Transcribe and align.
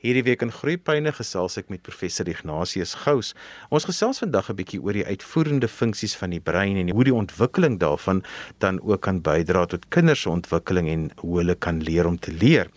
Hierdie 0.00 0.22
week 0.24 0.40
in 0.40 0.48
Groepyne 0.48 1.10
gesels 1.12 1.58
ek 1.60 1.66
met 1.68 1.82
professor 1.84 2.24
Ignatius 2.32 2.94
Gous. 3.02 3.34
Ons 3.68 3.84
gesels 3.84 4.22
vandag 4.22 4.48
'n 4.48 4.56
bietjie 4.56 4.80
oor 4.80 4.96
die 4.96 5.04
uitvoerende 5.04 5.68
funksies 5.68 6.16
van 6.16 6.30
die 6.32 6.40
brein 6.40 6.80
en 6.80 6.88
hoe 6.88 7.04
die 7.04 7.12
ontwikkeling 7.12 7.76
daarvan 7.78 8.24
dan 8.64 8.80
ook 8.80 9.02
kan 9.02 9.20
bydra 9.20 9.66
tot 9.66 9.84
kinders 9.92 10.22
se 10.22 10.30
ontwikkeling 10.30 10.88
en 10.88 11.10
hoe 11.20 11.38
hulle 11.38 11.54
kan 11.54 11.82
leer 11.84 12.06
om 12.06 12.16
te 12.16 12.32
leer. 12.32 12.70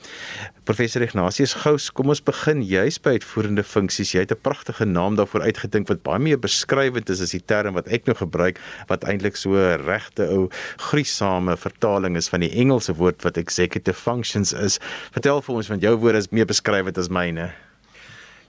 Professor 0.63 1.01
Ignatius 1.03 1.57
Gous, 1.59 1.89
kom 1.91 2.07
ons 2.13 2.21
begin 2.23 2.61
juis 2.63 2.95
by 3.03 3.17
uitvoerende 3.17 3.65
funksies. 3.67 4.13
Jy 4.15 4.21
het 4.23 4.31
'n 4.31 4.39
pragtige 4.39 4.85
naam 4.85 5.15
daarvoor 5.19 5.41
uitgedink 5.41 5.89
wat 5.89 6.03
baie 6.03 6.19
meer 6.19 6.39
beskrywend 6.39 7.09
is 7.09 7.19
as 7.21 7.31
die 7.31 7.43
term 7.45 7.73
wat 7.73 7.87
ek 7.87 8.05
nou 8.05 8.15
gebruik 8.15 8.57
wat 8.87 9.03
eintlik 9.03 9.35
so 9.35 9.51
regte 9.75 10.23
ou 10.23 10.49
gruisame 10.77 11.57
vertaling 11.57 12.15
is 12.15 12.29
van 12.29 12.39
die 12.39 12.51
Engelse 12.55 12.95
woord 12.95 13.23
wat 13.23 13.37
executive 13.37 13.99
functions 13.99 14.53
is. 14.53 14.79
Vertel 15.11 15.41
vir 15.41 15.55
ons 15.55 15.67
want 15.67 15.81
jou 15.81 15.97
woord 15.97 16.15
is 16.15 16.31
meer 16.31 16.45
beskrywend 16.45 16.97
as 16.97 17.09
myne. 17.09 17.51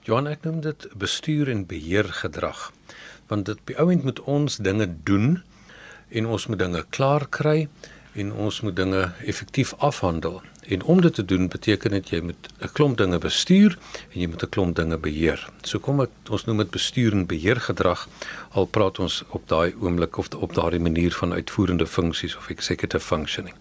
Johan 0.03 0.27
ek 0.27 0.43
noem 0.43 0.61
dit 0.61 0.87
bestuur 0.95 1.49
en 1.49 1.65
beheer 1.65 2.05
gedrag. 2.05 2.71
Want 3.27 3.45
dit 3.45 3.65
by 3.65 3.73
ouend 3.73 4.03
moet 4.03 4.19
ons 4.19 4.57
dinge 4.57 4.87
doen 5.03 5.43
en 6.11 6.25
ons 6.25 6.47
moet 6.47 6.59
dinge 6.59 6.85
klaar 6.89 7.27
kry 7.27 7.67
en 8.15 8.31
ons 8.31 8.61
moet 8.61 8.75
dinge 8.75 9.11
effektief 9.25 9.73
afhandel. 9.77 10.41
En 10.67 10.83
om 10.83 11.01
dit 11.01 11.13
te 11.13 11.25
doen 11.25 11.47
beteken 11.47 11.91
dit 11.91 12.09
jy 12.09 12.19
moet 12.21 12.47
'n 12.59 12.71
klomp 12.73 12.97
dinge 12.97 13.17
bestuur 13.17 13.77
en 14.13 14.19
jy 14.19 14.27
moet 14.27 14.43
'n 14.43 14.49
klomp 14.49 14.75
dinge 14.75 14.97
beheer. 14.97 15.49
So 15.61 15.79
kom 15.79 16.01
ek 16.01 16.09
ons 16.29 16.45
noem 16.45 16.57
dit 16.57 16.69
bestuur 16.69 17.11
en 17.11 17.25
beheer 17.25 17.61
gedrag 17.61 18.07
al 18.51 18.65
praat 18.65 18.99
ons 18.99 19.23
op 19.29 19.47
daai 19.47 19.73
oomblik 19.79 20.17
of 20.17 20.27
op 20.33 20.53
daardie 20.53 20.79
manier 20.79 21.11
van 21.11 21.33
uitvoerende 21.33 21.87
funksies 21.87 22.35
of 22.35 22.49
executive 22.49 23.05
functioning. 23.05 23.55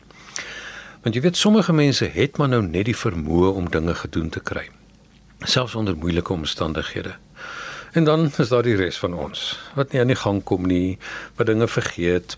Want 1.02 1.14
jy 1.14 1.20
weet 1.20 1.36
sommige 1.36 1.72
mense 1.72 2.04
het 2.04 2.36
maar 2.36 2.48
nou 2.48 2.62
net 2.62 2.84
die 2.84 2.96
vermoë 2.96 3.54
om 3.54 3.70
dinge 3.70 3.94
gedoen 3.94 4.28
te 4.28 4.40
kry 4.40 4.70
selfs 5.44 5.74
onder 5.74 5.96
moeilike 5.96 6.32
omstandighede. 6.32 7.14
En 7.92 8.04
dan 8.04 8.32
is 8.36 8.48
daar 8.48 8.62
die 8.62 8.76
res 8.76 8.96
van 8.98 9.14
ons 9.14 9.58
wat 9.74 9.92
nie 9.92 10.00
aan 10.00 10.10
die 10.10 10.18
gang 10.18 10.42
kom 10.42 10.66
nie, 10.66 10.98
wat 11.36 11.46
dinge 11.46 11.68
vergeet, 11.68 12.36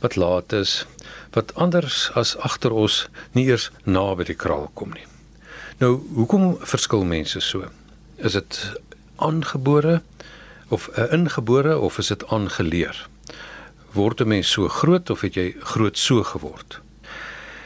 wat 0.00 0.16
laat 0.16 0.52
is, 0.52 0.86
wat 1.30 1.54
anders 1.54 2.10
as 2.14 2.36
agter 2.36 2.72
ons 2.72 3.08
nie 3.32 3.46
eers 3.48 3.70
naby 3.84 4.24
die 4.24 4.38
kraal 4.38 4.70
kom 4.74 4.94
nie. 4.94 5.06
Nou, 5.78 5.98
hoekom 6.14 6.56
verskil 6.66 7.04
mense 7.04 7.40
so? 7.40 7.68
Is 8.16 8.34
dit 8.34 8.58
aangebore 9.16 10.02
of 10.68 10.88
'n 10.96 11.12
ingebore 11.12 11.78
of 11.78 11.98
is 11.98 12.08
dit 12.08 12.26
aangeleer? 12.26 13.08
Word 13.92 14.20
'n 14.20 14.28
mens 14.28 14.50
so 14.50 14.68
groot 14.68 15.10
of 15.10 15.20
het 15.20 15.34
jy 15.34 15.54
groot 15.58 15.98
so 15.98 16.22
geword? 16.22 16.80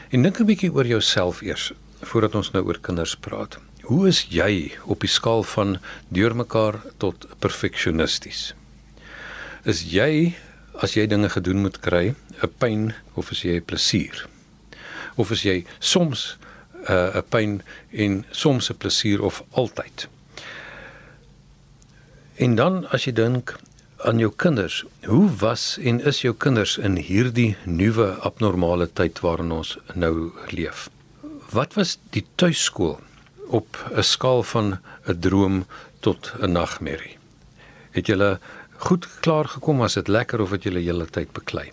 En 0.09 0.21
dink 0.21 0.39
'n 0.39 0.45
bietjie 0.45 0.73
oor 0.73 0.85
jouself 0.85 1.41
eers 1.41 1.71
voordat 2.01 2.35
ons 2.35 2.51
nou 2.51 2.65
oor 2.65 2.79
kinders 2.79 3.15
praat. 3.15 3.57
Hoe 3.81 4.07
is 4.07 4.27
jy 4.29 4.71
op 4.85 4.99
die 4.99 5.09
skaal 5.09 5.43
van 5.43 5.77
deurmekaar 6.07 6.81
tot 6.97 7.27
perfeksionisties? 7.39 8.53
Is 9.63 9.81
jy 9.91 10.35
as 10.81 10.95
jy 10.97 11.05
dinge 11.07 11.29
gedoen 11.29 11.61
moet 11.61 11.79
kry, 11.79 12.15
'n 12.43 12.53
pyn 12.57 12.93
of 13.13 13.31
is 13.31 13.41
jy 13.41 13.55
'n 13.57 13.65
plesier? 13.65 14.27
Of 15.15 15.31
is 15.31 15.43
jy 15.43 15.65
soms 15.79 16.37
'n 16.87 16.93
uh, 16.93 17.21
pyn 17.29 17.61
en 17.91 18.25
soms 18.31 18.69
'n 18.69 18.77
plesier 18.77 19.21
of 19.21 19.43
altyd? 19.51 20.07
En 22.35 22.55
dan 22.55 22.87
as 22.89 23.05
jy 23.05 23.13
dink 23.13 23.55
aan 23.97 24.19
jou 24.19 24.33
kinders, 24.35 24.83
hoe 25.05 25.29
was 25.39 25.77
en 25.79 26.01
is 26.01 26.21
jou 26.21 26.33
kinders 26.35 26.77
in 26.77 26.95
hierdie 26.95 27.55
nuwe 27.63 28.19
abnormale 28.19 28.89
tyd 28.93 29.19
waarin 29.19 29.51
ons 29.51 29.77
nou 29.93 30.31
leef? 30.49 30.89
Wat 31.49 31.73
was 31.73 31.97
die 32.09 32.25
tuiskool 32.35 32.99
op 33.47 33.77
'n 33.95 34.03
skaal 34.03 34.43
van 34.43 34.79
'n 35.07 35.19
droom 35.19 35.65
tot 35.99 36.33
'n 36.39 36.51
nagmerrie. 36.51 37.17
Het 37.91 38.05
julle 38.05 38.39
goed 38.77 39.07
klaar 39.19 39.47
gekom 39.47 39.81
as 39.81 39.93
dit 39.93 40.07
lekker 40.07 40.41
of 40.41 40.49
het 40.49 40.63
julle 40.63 40.79
hele 40.79 41.05
tyd 41.05 41.31
beklei? 41.31 41.71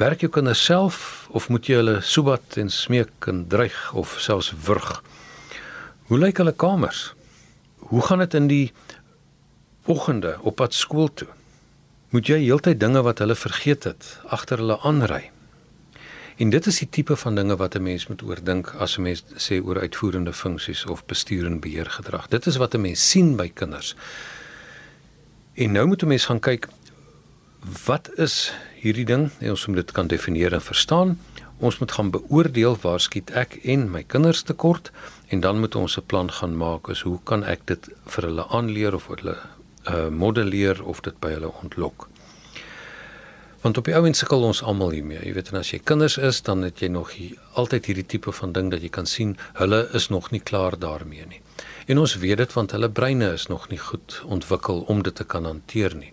Werk 0.00 0.22
jou 0.24 0.30
kinders 0.32 0.62
self 0.64 1.26
of 1.36 1.50
moet 1.52 1.66
jy 1.68 1.76
hulle 1.76 1.98
soebat 2.00 2.56
en 2.56 2.70
smeek 2.72 3.26
en 3.28 3.42
dreig 3.52 3.76
of 3.92 4.14
selfs 4.24 4.48
wurg? 4.64 5.02
Hoe 6.08 6.16
lyk 6.16 6.40
hulle 6.40 6.54
kamers? 6.56 7.10
Hoe 7.90 8.00
gaan 8.06 8.24
dit 8.24 8.34
in 8.34 8.48
die 8.48 8.72
oggende 9.84 10.38
op 10.40 10.56
pad 10.62 10.72
skool 10.72 11.12
toe? 11.12 11.28
Moet 12.16 12.32
jy 12.32 12.40
heeltyd 12.40 12.80
dinge 12.80 13.04
wat 13.04 13.20
hulle 13.20 13.36
vergeet 13.36 13.84
het 13.84 14.08
agter 14.32 14.64
hulle 14.64 14.80
aanry? 14.80 15.26
En 16.40 16.48
dit 16.48 16.66
is 16.66 16.80
die 16.80 16.88
tipe 16.88 17.16
van 17.16 17.36
dinge 17.36 17.56
wat 17.60 17.76
'n 17.76 17.84
mens 17.84 18.08
moet 18.08 18.22
oordink 18.22 18.72
as 18.80 18.96
'n 18.96 19.02
mens 19.02 19.24
sê 19.36 19.60
oor 19.60 19.80
uitvoerende 19.80 20.32
funksies 20.32 20.86
of 20.86 21.04
bestuur 21.04 21.44
en 21.46 21.60
beheer 21.60 21.90
gedrag. 21.90 22.28
Dit 22.28 22.46
is 22.46 22.56
wat 22.56 22.74
'n 22.74 22.80
mens 22.80 23.10
sien 23.10 23.36
by 23.36 23.50
kinders. 23.54 23.94
En 25.54 25.72
nou 25.72 25.86
moet 25.86 26.02
'n 26.02 26.08
mens 26.08 26.24
gaan 26.24 26.40
kyk 26.40 26.68
wat 27.62 28.10
is 28.18 28.52
hierdie 28.80 29.04
ding? 29.06 29.30
En 29.38 29.54
ons 29.54 29.66
moet 29.66 29.76
dit 29.76 29.92
kan 29.92 30.06
definieer 30.06 30.52
en 30.52 30.62
verstaan. 30.62 31.18
Ons 31.58 31.78
moet 31.78 31.92
gaan 31.92 32.10
beoordeel 32.10 32.76
waar 32.82 33.00
skiet 33.00 33.30
ek 33.38 33.60
en 33.62 33.86
my 33.90 34.02
kinders 34.02 34.42
tekort 34.42 34.90
en 35.28 35.40
dan 35.40 35.60
moet 35.60 35.74
ons 35.74 35.96
'n 35.96 36.06
plan 36.06 36.30
gaan 36.30 36.56
maak 36.56 36.88
is 36.88 37.00
hoe 37.00 37.18
kan 37.24 37.44
ek 37.44 37.66
dit 37.66 37.88
vir 38.06 38.24
hulle 38.24 38.46
aanleer 38.48 38.94
of 38.94 39.06
hulle 39.06 39.36
uh 39.86 40.08
modelleer 40.08 40.84
of 40.84 41.00
dit 41.00 41.20
by 41.20 41.30
hulle 41.30 41.52
ontlok. 41.62 42.08
Want 43.60 43.78
op 43.78 43.84
die 43.84 43.94
ouens 43.94 44.18
sukkel 44.18 44.42
ons 44.42 44.62
almal 44.62 44.90
hiermee. 44.90 45.20
Jy 45.22 45.32
weet 45.32 45.48
en 45.52 45.58
as 45.58 45.70
jy 45.70 45.78
kinders 45.78 46.18
is, 46.18 46.42
dan 46.42 46.62
het 46.62 46.80
jy 46.80 46.88
nog 46.88 47.12
hier, 47.12 47.38
altyd 47.54 47.86
hierdie 47.86 48.06
tipe 48.06 48.32
van 48.32 48.52
ding 48.52 48.70
dat 48.70 48.82
jy 48.82 48.88
kan 48.88 49.06
sien 49.06 49.36
hulle 49.54 49.88
is 49.92 50.08
nog 50.08 50.30
nie 50.30 50.40
klaar 50.40 50.78
daarmee 50.78 51.26
nie. 51.26 51.40
En 51.86 51.98
ons 51.98 52.16
weet 52.16 52.36
dit 52.36 52.52
want 52.52 52.70
hulle 52.70 52.90
breine 52.90 53.32
is 53.32 53.46
nog 53.46 53.68
nie 53.68 53.78
goed 53.78 54.22
ontwikkel 54.24 54.80
om 54.80 55.02
dit 55.02 55.14
te 55.14 55.24
kan 55.24 55.44
hanteer 55.44 55.94
nie. 55.94 56.12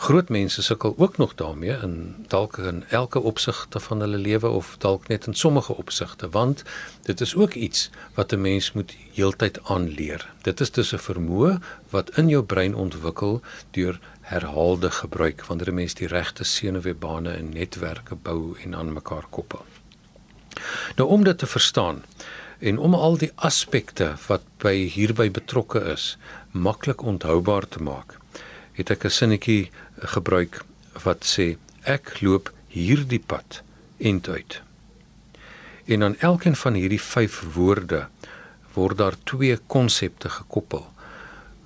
Groot 0.00 0.28
mense 0.28 0.62
sukkel 0.62 0.94
ook 0.96 1.16
nog 1.16 1.34
daarmee 1.34 1.76
in 1.82 2.24
dalk 2.28 2.56
in 2.58 2.84
elke 2.88 3.20
opsigte 3.20 3.80
van 3.80 4.00
hulle 4.00 4.16
lewe 4.16 4.48
of 4.48 4.76
dalk 4.78 5.08
net 5.08 5.26
in 5.26 5.34
sommige 5.34 5.76
opsigte 5.76 6.28
want 6.28 6.62
dit 7.02 7.20
is 7.20 7.34
ook 7.34 7.54
iets 7.54 7.90
wat 8.14 8.32
'n 8.32 8.40
mens 8.40 8.72
moet 8.72 8.96
heeltyd 9.12 9.60
aanleer. 9.64 10.32
Dit 10.42 10.60
is 10.60 10.70
dus 10.70 10.92
'n 10.92 10.98
vermoë 10.98 11.60
wat 11.90 12.16
in 12.16 12.28
jou 12.28 12.42
brein 12.42 12.74
ontwikkel 12.74 13.40
deur 13.70 14.00
herhaalde 14.20 14.90
gebruik 14.90 15.44
wanneer 15.44 15.68
'n 15.68 15.74
mens 15.74 15.94
die 15.94 16.06
regte 16.06 16.44
senuweebane 16.44 17.30
en 17.30 17.52
netwerke 17.52 18.14
bou 18.14 18.56
en 18.64 18.74
aan 18.74 18.92
mekaar 18.92 19.26
koppel. 19.30 19.64
Nou 20.96 21.08
om 21.08 21.24
dit 21.24 21.38
te 21.38 21.46
verstaan 21.46 22.04
en 22.58 22.78
om 22.78 22.94
al 22.94 23.16
die 23.16 23.32
aspekte 23.34 24.14
wat 24.26 24.42
by 24.56 24.74
hierby 24.88 25.30
betrokke 25.30 25.80
is 25.80 26.18
maklik 26.50 27.02
onthoubaar 27.02 27.68
te 27.68 27.82
maak, 27.82 28.19
het 28.80 28.90
ek 28.90 29.04
'n 29.04 29.10
sinnetjie 29.10 29.70
gebruik 30.16 30.64
wat 31.04 31.24
sê 31.24 31.56
ek 31.84 32.20
loop 32.20 32.52
hierdie 32.68 33.22
pad 33.26 33.62
entuit. 33.98 34.62
En 35.84 36.02
aan 36.02 36.16
elkeen 36.18 36.56
van 36.56 36.74
hierdie 36.74 37.00
5 37.00 37.42
woorde 37.54 38.08
word 38.74 38.98
daar 38.98 39.16
twee 39.24 39.58
konsepte 39.66 40.28
gekoppel 40.28 40.86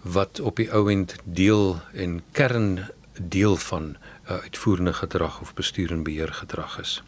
wat 0.03 0.41
op 0.41 0.57
die 0.57 0.73
ouend 0.73 1.17
deel 1.25 1.81
en 1.93 2.23
kern 2.33 2.89
deel 3.19 3.57
van 3.57 3.97
uh, 3.97 4.31
uitvoerende 4.43 4.93
gedrag 4.93 5.41
of 5.41 5.55
bestuur 5.55 5.93
en 5.93 6.03
beheer 6.03 6.33
gedrag 6.33 6.79
is. 6.81 7.03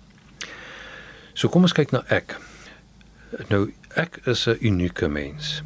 So 1.32 1.48
kom 1.48 1.62
ons 1.62 1.72
kyk 1.76 1.90
na 1.90 2.04
ek. 2.08 2.38
Nou 3.48 3.72
ek 3.94 4.20
is 4.24 4.46
'n 4.46 4.56
unieke 4.60 5.08
mens. 5.08 5.62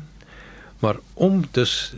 Maar 0.78 0.96
om 1.14 1.44
dus 1.50 1.92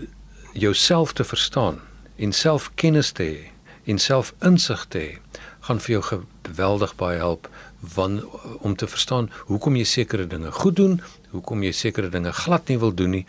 jouself 0.52 1.12
te 1.12 1.24
verstaan 1.24 1.80
en 2.22 2.32
selfkennis 2.32 3.10
te 3.18 3.26
hê 3.26 3.50
en 3.90 3.98
selfinsig 3.98 4.86
te 4.94 5.00
hê, 5.02 5.12
gaan 5.66 5.80
vir 5.82 5.96
jou 5.96 6.02
geweldig 6.06 6.94
baie 6.98 7.18
help 7.18 7.48
van 7.94 8.20
om 8.62 8.76
te 8.78 8.86
verstaan 8.86 9.28
hoekom 9.50 9.76
jy 9.78 9.84
sekere 9.90 10.26
dinge 10.30 10.50
goed 10.54 10.76
doen, 10.78 11.00
hoekom 11.34 11.62
jy 11.66 11.72
sekere 11.74 12.10
dinge 12.10 12.32
glad 12.44 12.70
nie 12.70 12.78
wil 12.78 12.94
doen 12.94 13.16
nie 13.18 13.24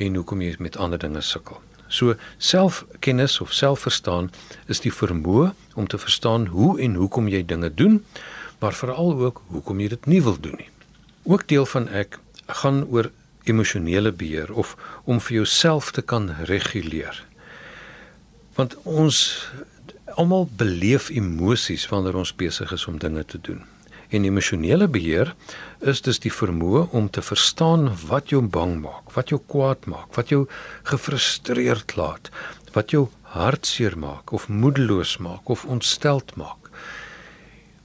en 0.00 0.16
hoekom 0.16 0.44
jy 0.44 0.54
met 0.64 0.76
ander 0.80 1.00
dinge 1.00 1.20
sukkel. 1.24 1.60
So 1.88 2.16
selfkennis 2.38 3.38
of 3.40 3.52
selfverstaan 3.56 4.30
is 4.68 4.80
die 4.84 4.92
vermoë 4.92 5.52
om 5.74 5.88
te 5.88 6.00
verstaan 6.00 6.48
hoe 6.52 6.76
en 6.80 6.96
hoekom 7.00 7.28
jy 7.28 7.42
dinge 7.44 7.70
doen, 7.74 8.02
maar 8.60 8.76
veral 8.76 9.14
ook 9.16 9.42
hoekom 9.52 9.80
jy 9.80 9.92
dit 9.96 10.06
nie 10.06 10.22
wil 10.24 10.36
doen 10.40 10.56
nie. 10.60 10.70
Ook 11.24 11.48
deel 11.48 11.66
van 11.68 11.88
ek 11.88 12.20
gaan 12.60 12.84
oor 12.88 13.10
emosionele 13.48 14.12
beheer 14.12 14.52
of 14.52 14.76
om 15.04 15.20
vir 15.20 15.40
jouself 15.40 15.92
te 15.92 16.02
kan 16.02 16.30
reguleer. 16.48 17.27
Want 18.58 18.74
ons 18.82 19.16
almal 20.18 20.48
beleef 20.58 21.12
emosies 21.14 21.84
wanneer 21.92 22.16
ons 22.18 22.34
besig 22.34 22.72
is 22.74 22.86
om 22.90 22.96
dinge 22.98 23.22
te 23.24 23.38
doen. 23.38 23.60
En 24.08 24.24
emosionele 24.24 24.88
beheer 24.88 25.34
is 25.92 26.00
dus 26.02 26.18
die 26.24 26.32
vermoë 26.32 26.88
om 26.96 27.06
te 27.12 27.22
verstaan 27.22 27.86
wat 28.08 28.32
jou 28.32 28.40
bang 28.42 28.78
maak, 28.82 29.12
wat 29.14 29.30
jou 29.30 29.38
kwaad 29.52 29.86
maak, 29.86 30.10
wat 30.16 30.32
jou 30.34 30.46
gefrustreerd 30.90 31.94
laat, 32.00 32.32
wat 32.74 32.90
jou 32.96 33.06
hartseer 33.36 33.94
maak 34.00 34.32
of 34.32 34.48
moedeloos 34.48 35.18
maak 35.22 35.48
of 35.54 35.64
ontsteld 35.64 36.34
maak. 36.40 36.72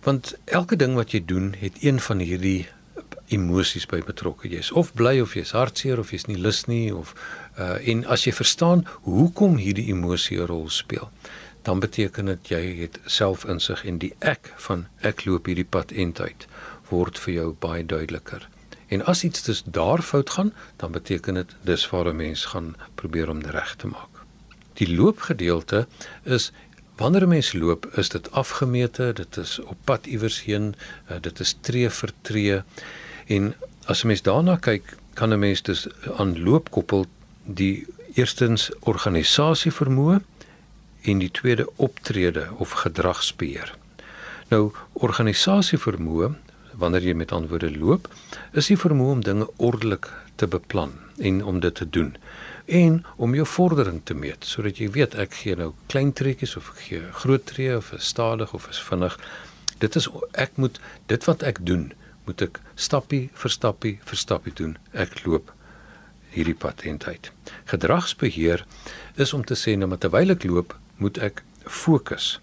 Want 0.07 0.33
elke 0.45 0.79
ding 0.79 0.95
wat 0.97 1.13
jy 1.13 1.21
doen, 1.25 1.53
het 1.59 1.83
een 1.83 1.99
van 2.01 2.23
hierdie 2.23 2.63
emosies 3.33 3.85
by 3.89 4.01
betrokke. 4.05 4.49
Jy's 4.49 4.71
of 4.71 4.93
bly 4.97 5.19
of 5.21 5.35
jy's 5.37 5.53
hartseer 5.55 5.99
of 5.99 6.11
jy's 6.11 6.27
nie 6.29 6.39
lus 6.39 6.65
nie 6.67 6.89
of 6.95 7.13
uh 7.57 7.87
en 7.87 8.05
as 8.05 8.25
jy 8.25 8.33
verstaan 8.33 8.85
hoekom 9.01 9.57
hierdie 9.57 9.87
emosie 9.93 10.39
'n 10.39 10.47
rol 10.47 10.69
speel, 10.69 11.11
dan 11.61 11.79
beteken 11.79 12.25
dit 12.25 12.47
jy 12.47 12.63
het 12.81 12.99
selfinsig 13.05 13.85
en 13.85 13.97
die 13.97 14.13
ek 14.19 14.51
van 14.67 14.87
ek 15.01 15.25
loop 15.25 15.45
hierdie 15.45 15.69
pad 15.69 15.91
eintyd 15.91 16.47
word 16.89 17.19
vir 17.19 17.33
jou 17.33 17.55
baie 17.59 17.85
duideliker. 17.85 18.49
En 18.87 19.05
as 19.05 19.23
iets 19.23 19.43
dus 19.43 19.63
daar 19.65 20.01
fout 20.01 20.29
gaan, 20.29 20.53
dan 20.77 20.91
beteken 20.91 21.33
dit 21.33 21.55
dis 21.61 21.89
waar 21.89 22.07
'n 22.07 22.15
mens 22.15 22.45
gaan 22.45 22.75
probeer 22.95 23.29
om 23.29 23.41
reg 23.41 23.75
te 23.75 23.87
maak. 23.87 24.13
Die 24.73 24.95
loopgedeelte 24.95 25.87
is 26.23 26.51
wanneer 26.95 27.23
'n 27.23 27.27
mens 27.27 27.53
loop, 27.53 27.85
is 27.97 28.09
dit 28.09 28.31
afgemete, 28.31 29.13
dit 29.13 29.37
is 29.37 29.59
op 29.59 29.77
pad 29.83 30.05
iewers 30.05 30.43
heen, 30.43 30.75
uh, 31.11 31.17
dit 31.21 31.39
is 31.39 31.57
tree 31.61 31.89
vir 31.89 32.11
tree. 32.21 32.61
En 33.25 33.55
as 33.85 34.03
'n 34.03 34.07
mens 34.07 34.21
daarna 34.21 34.55
kyk, 34.55 34.95
kan 35.13 35.33
'n 35.33 35.39
mens 35.39 35.61
dus 35.61 35.87
aan 36.17 36.43
loop 36.43 36.69
koppel 36.69 37.05
die 37.43 37.85
eerstens 38.15 38.69
organisasie 38.79 39.71
vermoë 39.71 40.19
en 41.03 41.19
die 41.19 41.31
tweede 41.31 41.67
optrede 41.75 42.47
of 42.63 42.77
gedragsbeheer. 42.83 43.73
Nou 44.51 44.71
organisasie 44.93 45.79
vermoë 45.81 46.33
wanneer 46.79 47.05
jy 47.05 47.13
met 47.17 47.31
antwoorde 47.31 47.69
loop, 47.75 48.07
is 48.51 48.69
die 48.71 48.79
vermoë 48.79 49.17
om 49.17 49.23
dinge 49.25 49.47
ordelik 49.57 50.09
te 50.41 50.47
beplan 50.47 50.95
en 51.17 51.43
om 51.43 51.59
dit 51.59 51.75
te 51.75 51.89
doen 51.89 52.15
en 52.65 53.03
om 53.15 53.33
jou 53.35 53.45
vordering 53.45 53.99
te 54.03 54.15
meet 54.15 54.45
sodat 54.47 54.79
jy 54.79 54.87
weet 54.95 55.17
ek 55.19 55.33
gee 55.41 55.55
nou 55.59 55.73
klein 55.91 56.13
treetjies 56.15 56.55
of 56.57 56.69
ek 56.71 56.79
gee 56.87 57.01
groot 57.19 57.45
tree 57.45 57.75
of 57.75 57.91
is 57.93 58.07
stadig 58.07 58.53
of 58.53 58.69
is 58.71 58.79
vinnig. 58.81 59.17
Dit 59.83 59.95
is 59.99 60.07
ek 60.31 60.55
moet 60.55 60.79
dit 61.11 61.25
wat 61.27 61.43
ek 61.43 61.59
doen, 61.67 61.91
moet 62.25 62.41
ek 62.41 62.61
stappie 62.75 63.27
vir 63.33 63.51
stappie 63.51 63.97
vir 64.07 64.17
stappie 64.17 64.55
doen. 64.55 64.77
Ek 64.93 65.25
loop 65.25 65.51
hierdie 66.33 66.57
pad 66.57 66.83
eintyd. 66.87 67.31
Gedragsbeheer 67.71 68.65
is 69.15 69.33
om 69.33 69.45
te 69.45 69.57
sê 69.59 69.75
nou 69.77 69.91
terwyl 69.97 70.33
ek 70.33 70.43
loop, 70.49 70.75
moet 70.97 71.17
ek 71.17 71.43
fokus. 71.65 72.39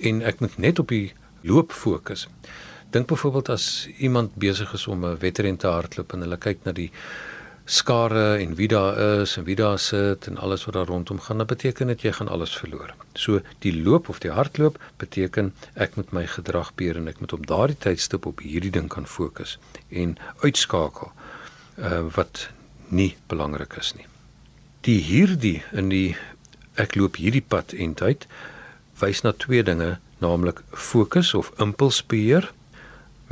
En 0.00 0.22
ek 0.22 0.40
moet 0.40 0.58
net 0.58 0.78
op 0.82 0.88
die 0.88 1.12
loop 1.42 1.72
fokus. 1.72 2.28
Dink 2.92 3.08
byvoorbeeld 3.08 3.48
as 3.48 3.88
iemand 3.98 4.34
besig 4.36 4.72
is 4.72 4.86
om 4.86 5.04
'n 5.04 5.18
wedren 5.18 5.56
te 5.56 5.66
hardloop 5.66 6.12
en 6.12 6.20
hulle 6.20 6.36
kyk 6.36 6.64
na 6.64 6.72
die 6.72 6.90
skare 7.64 8.38
en 8.38 8.54
wie 8.54 8.68
daar 8.68 8.98
is 9.22 9.36
en 9.36 9.44
wie 9.44 9.56
daar 9.56 9.78
sit 9.78 10.26
en 10.26 10.38
alles 10.38 10.64
wat 10.64 10.74
daar 10.74 10.86
rondom 10.86 11.20
gaan, 11.20 11.38
dan 11.38 11.46
beteken 11.46 11.86
dit 11.86 12.02
jy 12.02 12.12
gaan 12.12 12.28
alles 12.28 12.56
verloor. 12.56 12.94
So 13.14 13.40
die 13.58 13.82
loop 13.82 14.08
of 14.08 14.18
die 14.18 14.30
hardloop 14.30 14.78
beteken 14.96 15.52
ek 15.74 15.94
moet 15.96 16.12
my 16.12 16.26
gedrag 16.26 16.74
beheer 16.74 16.96
en 16.96 17.08
ek 17.08 17.20
moet 17.20 17.32
op 17.32 17.46
daardie 17.46 17.78
tydstip 17.78 18.26
op 18.26 18.40
hierdie 18.40 18.70
ding 18.70 18.88
kan 18.88 19.06
fokus 19.06 19.58
en 19.88 20.16
uitskakel 20.42 21.12
uh, 21.78 22.02
wat 22.16 22.48
nie 22.92 23.16
belangrik 23.32 23.76
is 23.80 23.94
nie. 23.96 24.06
Die 24.86 25.00
hierdie 25.00 25.62
in 25.72 25.88
die 25.88 26.16
ek 26.76 26.96
loop 26.96 27.16
hierdie 27.16 27.44
pad 27.44 27.72
en 27.72 27.94
tyd 27.98 28.26
wys 29.00 29.24
na 29.24 29.32
twee 29.32 29.64
dinge, 29.66 29.96
naamlik 30.22 30.60
fokus 30.70 31.32
of 31.34 31.50
impulsbeheer 31.58 32.52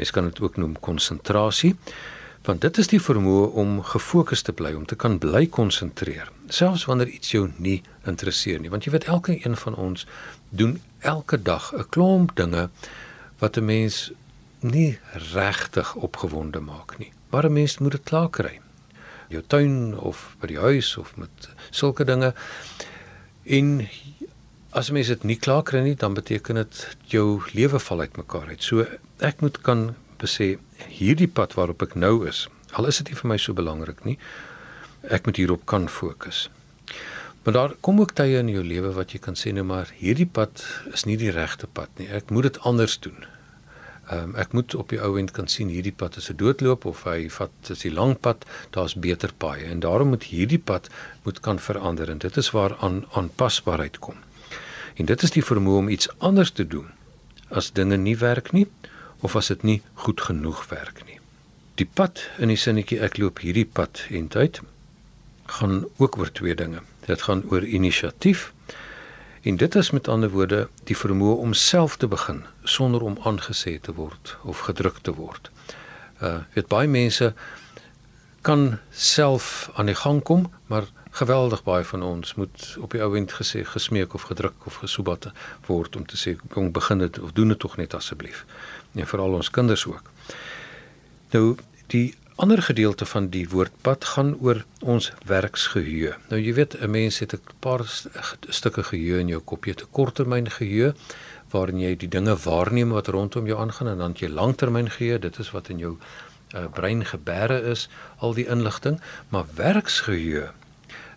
Mens 0.00 0.10
kan 0.10 0.24
dit 0.24 0.40
ook 0.40 0.56
noem 0.56 0.78
konsentrasie. 0.80 1.74
Want 2.42 2.60
dit 2.60 2.78
is 2.78 2.88
die 2.88 3.02
vermoë 3.04 3.50
om 3.60 3.82
gefokus 3.84 4.42
te 4.42 4.52
bly, 4.56 4.70
om 4.72 4.86
te 4.88 4.96
kan 4.96 5.18
bly 5.20 5.42
konsentreer, 5.52 6.30
selfs 6.48 6.86
wanneer 6.88 7.10
iets 7.12 7.34
jou 7.34 7.50
nie 7.56 7.82
interesseer 8.08 8.62
nie. 8.62 8.70
Want 8.72 8.88
jy 8.88 8.94
weet 8.94 9.10
elke 9.12 9.36
een 9.36 9.58
van 9.60 9.76
ons 9.76 10.06
doen 10.48 10.78
elke 11.04 11.36
dag 11.36 11.68
'n 11.76 11.84
klomp 11.92 12.32
dinge 12.40 12.70
wat 13.44 13.58
'n 13.58 13.64
mens 13.64 14.10
nie 14.60 14.98
regtig 15.12 15.94
opgewonde 15.94 16.60
maak 16.60 16.98
nie. 16.98 17.12
Maar 17.30 17.44
'n 17.44 17.52
mens 17.52 17.78
moet 17.78 17.92
dit 17.92 18.02
klaar 18.02 18.30
kry. 18.30 18.60
Jou 19.30 19.42
tuin 19.46 19.94
of 19.98 20.24
by 20.42 20.50
die 20.50 20.60
huis 20.60 20.96
of 20.98 21.14
met 21.20 21.48
sulke 21.70 22.04
dinge. 22.04 22.32
En 23.46 23.88
as 24.76 24.90
mens 24.94 25.10
dit 25.10 25.26
nie 25.26 25.38
klaar 25.38 25.64
kry 25.66 25.82
nie, 25.86 25.96
dan 25.98 26.14
beteken 26.14 26.60
dit 26.60 26.84
jou 27.10 27.40
lewe 27.54 27.78
val 27.82 28.06
uitmekaar 28.06 28.52
uit. 28.52 28.62
So 28.62 28.86
ek 29.22 29.42
moet 29.42 29.58
kan 29.66 29.90
besê 30.20 30.56
hierdie 30.90 31.30
pad 31.30 31.56
waarop 31.58 31.82
ek 31.86 31.96
nou 31.98 32.26
is, 32.28 32.46
al 32.76 32.86
is 32.90 33.00
dit 33.00 33.10
nie 33.10 33.18
vir 33.18 33.30
my 33.32 33.38
so 33.40 33.56
belangrik 33.56 34.04
nie, 34.06 34.18
ek 35.08 35.26
moet 35.26 35.40
hierop 35.40 35.64
kan 35.70 35.88
fokus. 35.90 36.48
Maar 37.44 37.56
daar 37.56 37.74
kom 37.80 38.00
ook 38.02 38.12
tye 38.12 38.36
in 38.38 38.50
jou 38.52 38.62
lewe 38.64 38.92
wat 38.92 39.14
jy 39.14 39.20
kan 39.24 39.38
sê 39.38 39.54
nou 39.56 39.64
maar 39.64 39.88
hierdie 39.96 40.28
pad 40.28 40.60
is 40.92 41.06
nie 41.08 41.16
die 41.20 41.32
regte 41.32 41.66
pad 41.66 41.88
nie. 41.96 42.10
Ek 42.12 42.28
moet 42.30 42.50
dit 42.50 42.58
anders 42.68 42.98
doen. 43.00 43.24
Ehm 44.10 44.22
um, 44.22 44.34
ek 44.42 44.52
moet 44.52 44.74
op 44.74 44.88
die 44.90 44.98
ou 44.98 45.12
end 45.18 45.30
kan 45.30 45.46
sien 45.46 45.68
hierdie 45.70 45.94
pad 45.94 46.16
is 46.16 46.30
'n 46.30 46.36
doodloop 46.36 46.84
of 46.84 47.04
hy 47.06 47.28
vat 47.30 47.70
is 47.70 47.84
die 47.86 47.92
lang 47.94 48.16
pad, 48.20 48.46
daar's 48.70 48.94
beter 48.94 49.30
paaie 49.38 49.64
en 49.64 49.80
daarom 49.80 50.08
moet 50.08 50.24
hierdie 50.32 50.58
pad 50.58 50.88
moet 51.22 51.40
kan 51.40 51.58
verander 51.58 52.10
en 52.10 52.18
dit 52.18 52.36
is 52.36 52.50
waar 52.50 52.76
aan 52.80 53.04
aanpasbaarheid 53.12 53.98
kom. 53.98 54.16
En 54.94 55.06
dit 55.06 55.22
is 55.22 55.30
die 55.30 55.44
vermoë 55.44 55.78
om 55.78 55.88
iets 55.88 56.08
anders 56.18 56.50
te 56.50 56.66
doen 56.66 56.90
as 57.48 57.72
dinge 57.72 57.96
nie 57.96 58.16
werk 58.16 58.52
nie 58.52 58.66
of 59.20 59.36
as 59.36 59.46
dit 59.46 59.62
nie 59.62 59.82
goed 59.94 60.20
genoeg 60.20 60.66
werk 60.68 61.06
nie. 61.06 61.18
Die 61.74 61.88
pad 61.94 62.26
in 62.38 62.48
die 62.48 62.56
sinnetjie 62.56 63.00
ek 63.00 63.18
loop 63.18 63.38
hierdie 63.38 63.66
pad 63.66 64.02
en 64.10 64.28
tyd 64.28 64.60
gaan 65.46 65.84
ook 65.96 66.18
oor 66.18 66.32
twee 66.32 66.54
dinge. 66.54 66.82
Dit 67.06 67.22
gaan 67.22 67.44
oor 67.50 67.64
inisiatief 67.64 68.52
en 69.42 69.56
dit 69.56 69.74
is 69.74 69.90
met 69.90 70.08
ander 70.08 70.30
woorde 70.30 70.68
die 70.84 70.96
vermoë 70.96 71.36
om 71.40 71.52
self 71.52 71.96
te 71.96 72.08
begin 72.08 72.44
sonder 72.64 73.02
om 73.02 73.18
aangesê 73.24 73.78
te 73.80 73.94
word 73.94 74.36
of 74.42 74.66
gedruk 74.68 74.98
te 75.02 75.14
word. 75.14 75.50
Uh 76.20 76.40
weet 76.54 76.68
baie 76.68 76.88
mense 76.88 77.32
kan 78.40 78.78
self 78.90 79.70
aan 79.74 79.86
die 79.86 79.94
gang 79.94 80.22
kom, 80.22 80.50
maar 80.66 80.88
geweldig 81.10 81.62
baie 81.62 81.84
van 81.84 82.02
ons 82.02 82.34
moet 82.34 82.76
op 82.80 82.90
die 82.90 83.02
ouend 83.02 83.32
gesê 83.32 83.64
gesmeek 83.64 84.14
of 84.14 84.22
gedruk 84.22 84.66
of 84.66 84.74
gesoebat 84.84 85.30
word 85.66 85.96
om 85.96 86.06
te 86.06 86.16
sê 86.16 86.36
kom 86.52 86.72
begin 86.72 86.98
dit 86.98 87.18
of 87.18 87.32
doen 87.32 87.48
dit 87.48 87.58
tog 87.58 87.76
net 87.76 87.94
asseblief. 87.94 88.44
En 88.94 89.06
veral 89.06 89.34
ons 89.40 89.50
kinders 89.50 89.86
ook. 89.86 90.10
Nou 91.30 91.56
die 91.86 92.14
ander 92.40 92.62
gedeelte 92.62 93.06
van 93.06 93.28
die 93.28 93.44
woordpad 93.48 94.04
gaan 94.14 94.30
oor 94.40 94.62
ons 94.80 95.10
werksgeheue. 95.28 96.14
Nou 96.30 96.38
jy 96.40 96.54
weet 96.56 96.76
'n 96.80 96.90
mens 96.90 97.18
het 97.18 97.34
'n 97.34 97.40
paar 97.60 97.84
stukke 98.48 98.82
geheue 98.82 99.20
in 99.20 99.28
jou 99.28 99.40
kop, 99.40 99.64
jy 99.64 99.72
het 99.72 99.82
'n 99.82 99.92
korttermyn 99.92 100.50
geheue 100.50 100.94
waarin 101.50 101.80
jy 101.80 101.96
die 101.96 102.08
dinge 102.08 102.36
waarneem 102.36 102.90
wat 102.90 103.06
rondom 103.06 103.46
jou 103.46 103.58
aangaan 103.58 103.88
en 103.88 103.98
dan 103.98 104.14
jy 104.14 104.28
langtermyn 104.28 104.90
geheue, 104.90 105.18
dit 105.18 105.38
is 105.38 105.50
wat 105.50 105.68
in 105.68 105.78
jou 105.78 105.98
uh, 106.54 106.64
brein 106.72 107.04
gebeure 107.04 107.62
is, 107.62 107.88
al 108.18 108.34
die 108.34 108.46
inligting, 108.46 109.00
maar 109.28 109.44
werksgeheue 109.54 110.50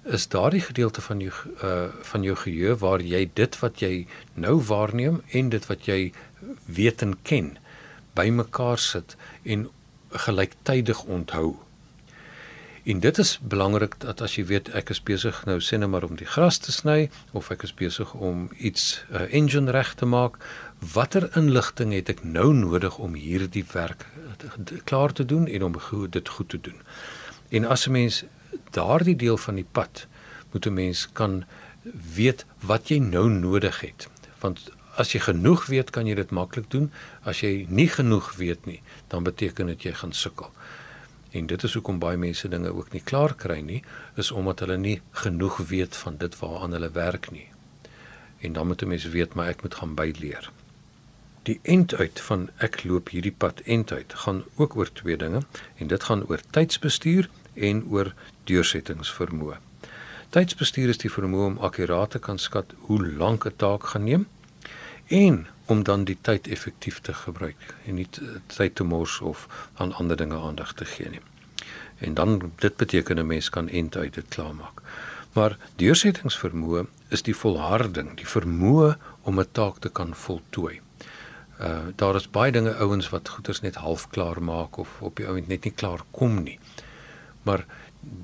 is 0.03 0.27
daardie 0.27 0.61
gedeelte 0.61 1.01
van 1.01 1.19
jou 1.19 1.31
uh 1.63 1.87
van 2.01 2.23
jou 2.23 2.35
geheue 2.35 2.75
waar 2.75 3.01
jy 3.01 3.29
dit 3.33 3.59
wat 3.59 3.79
jy 3.79 4.07
nou 4.33 4.61
waarneem 4.61 5.21
en 5.31 5.49
dit 5.49 5.65
wat 5.67 5.85
jy 5.85 6.11
weet 6.65 7.01
en 7.01 7.15
ken 7.21 7.57
bymekaar 8.13 8.77
sit 8.77 9.15
en 9.43 9.69
gelyktydig 10.13 11.03
onthou. 11.03 11.55
En 12.83 12.99
dit 12.99 13.17
is 13.17 13.39
belangrik 13.41 13.95
dat 13.97 14.21
as 14.21 14.35
jy 14.35 14.43
weet 14.45 14.69
ek 14.75 14.89
is 14.91 14.99
besig 15.03 15.37
nou 15.47 15.59
sê 15.63 15.77
net 15.79 15.89
maar 15.89 16.03
om 16.03 16.17
die 16.19 16.27
gras 16.27 16.57
te 16.59 16.71
sny 16.75 17.09
of 17.31 17.47
ek 17.53 17.63
is 17.63 17.71
besig 17.79 18.11
om 18.13 18.49
iets 18.59 19.05
'n 19.09 19.15
uh, 19.15 19.33
engine 19.39 19.71
reg 19.71 19.93
te 19.95 20.05
maak, 20.05 20.35
watter 20.93 21.29
inligting 21.37 21.93
het 21.93 22.09
ek 22.09 22.23
nou 22.23 22.53
nodig 22.53 22.97
om 22.97 23.15
hierdie 23.15 23.63
werk 23.71 24.05
klaar 24.83 25.13
te 25.13 25.25
doen 25.25 25.47
en 25.47 25.63
om 25.63 25.75
dit 26.09 26.29
goed 26.29 26.49
te 26.49 26.59
doen. 26.59 26.81
En 27.49 27.65
as 27.65 27.87
'n 27.87 27.91
mens 27.91 28.23
daardie 28.71 29.15
deel 29.15 29.37
van 29.37 29.55
die 29.55 29.69
pad 29.71 30.07
moet 30.51 30.65
'n 30.65 30.73
mens 30.73 31.07
kan 31.13 31.45
weet 32.15 32.45
wat 32.59 32.87
jy 32.87 32.99
nou 32.99 33.29
nodig 33.29 33.79
het. 33.79 34.07
Want 34.39 34.71
as 34.95 35.13
jy 35.13 35.19
genoeg 35.25 35.65
weet, 35.71 35.89
kan 35.89 36.07
jy 36.07 36.15
dit 36.15 36.31
maklik 36.31 36.69
doen. 36.71 36.91
As 37.25 37.41
jy 37.41 37.65
nie 37.69 37.87
genoeg 37.89 38.33
weet 38.37 38.65
nie, 38.69 38.81
dan 39.09 39.25
beteken 39.25 39.71
dit 39.73 39.89
jy 39.89 39.93
gaan 40.01 40.13
sukkel. 40.13 40.51
En 41.33 41.47
dit 41.49 41.63
is 41.63 41.73
hoekom 41.73 41.99
baie 41.99 42.17
mense 42.17 42.47
dinge 42.49 42.69
ook 42.73 42.93
nie 42.93 43.01
klaar 43.01 43.33
kry 43.33 43.59
nie, 43.65 43.81
is 44.21 44.31
omdat 44.31 44.61
hulle 44.61 44.77
nie 44.77 44.99
genoeg 45.23 45.57
weet 45.71 45.97
van 45.97 46.19
dit 46.21 46.37
waaraan 46.39 46.77
hulle 46.77 46.91
werk 46.93 47.31
nie. 47.33 47.47
En 48.45 48.53
dan 48.53 48.67
moet 48.67 48.81
'n 48.81 48.87
mens 48.87 49.05
weet 49.09 49.33
maar 49.33 49.49
ek 49.49 49.63
moet 49.63 49.75
gaan 49.75 49.95
byleer. 49.95 50.51
Die 51.43 51.59
end 51.63 51.93
uit 51.95 52.19
van 52.19 52.49
ek 52.57 52.83
loop 52.83 53.09
hierdie 53.09 53.35
pad 53.37 53.59
end 53.59 53.91
uit 53.91 54.13
gaan 54.13 54.43
ook 54.55 54.75
oor 54.75 54.91
twee 54.93 55.17
dinge 55.17 55.41
en 55.77 55.87
dit 55.87 56.03
gaan 56.03 56.23
oor 56.27 56.39
tydsbestuur 56.49 57.29
en 57.53 57.83
oor 57.89 58.13
deursettingsvermoë. 58.43 59.57
Tydsbestuur 60.29 60.89
is 60.89 60.97
die 60.97 61.11
vermoë 61.11 61.45
om 61.45 61.57
akkuraat 61.57 62.11
te 62.11 62.19
kan 62.19 62.39
skat 62.39 62.73
hoe 62.77 63.07
lank 63.07 63.45
'n 63.45 63.55
taak 63.55 63.83
gaan 63.83 64.03
neem 64.03 64.27
en 65.13 65.47
om 65.65 65.83
dan 65.83 66.03
die 66.03 66.17
tyd 66.21 66.47
effektief 66.47 66.99
te 67.01 67.13
gebruik 67.13 67.75
en 67.85 67.99
nie 67.99 68.07
tyd 68.55 68.75
te 68.75 68.83
mors 68.83 69.19
of 69.21 69.45
aan 69.73 69.93
ander 69.93 70.17
dinge 70.17 70.39
aandag 70.39 70.73
te 70.73 70.85
gee 70.85 71.09
nie. 71.09 71.21
En 71.97 72.13
dan 72.13 72.51
dit 72.59 72.75
beteken 72.77 73.17
'n 73.17 73.27
mens 73.27 73.49
kan 73.49 73.69
end 73.69 73.95
uit 73.95 74.13
dit 74.13 74.27
klaarmaak. 74.27 74.81
Maar 75.33 75.57
deursettingsvermoë 75.75 76.85
is 77.09 77.21
die 77.21 77.35
volharding, 77.35 78.17
die 78.17 78.27
vermoë 78.27 78.97
om 79.21 79.39
'n 79.39 79.51
taak 79.51 79.79
te 79.79 79.89
kan 79.89 80.15
voltooi. 80.15 80.81
Uh 81.59 81.79
daar 81.95 82.15
is 82.15 82.29
baie 82.29 82.51
dinge 82.51 82.73
ouens 82.75 83.09
wat 83.09 83.29
goeders 83.29 83.61
net 83.61 83.75
half 83.75 84.09
klaar 84.09 84.41
maak 84.43 84.77
of 84.77 84.89
op 85.01 85.15
die 85.15 85.27
ouend 85.27 85.47
net 85.47 85.63
nie 85.63 85.73
klaar 85.73 86.01
kom 86.11 86.43
nie. 86.43 86.59
Maar 87.43 87.65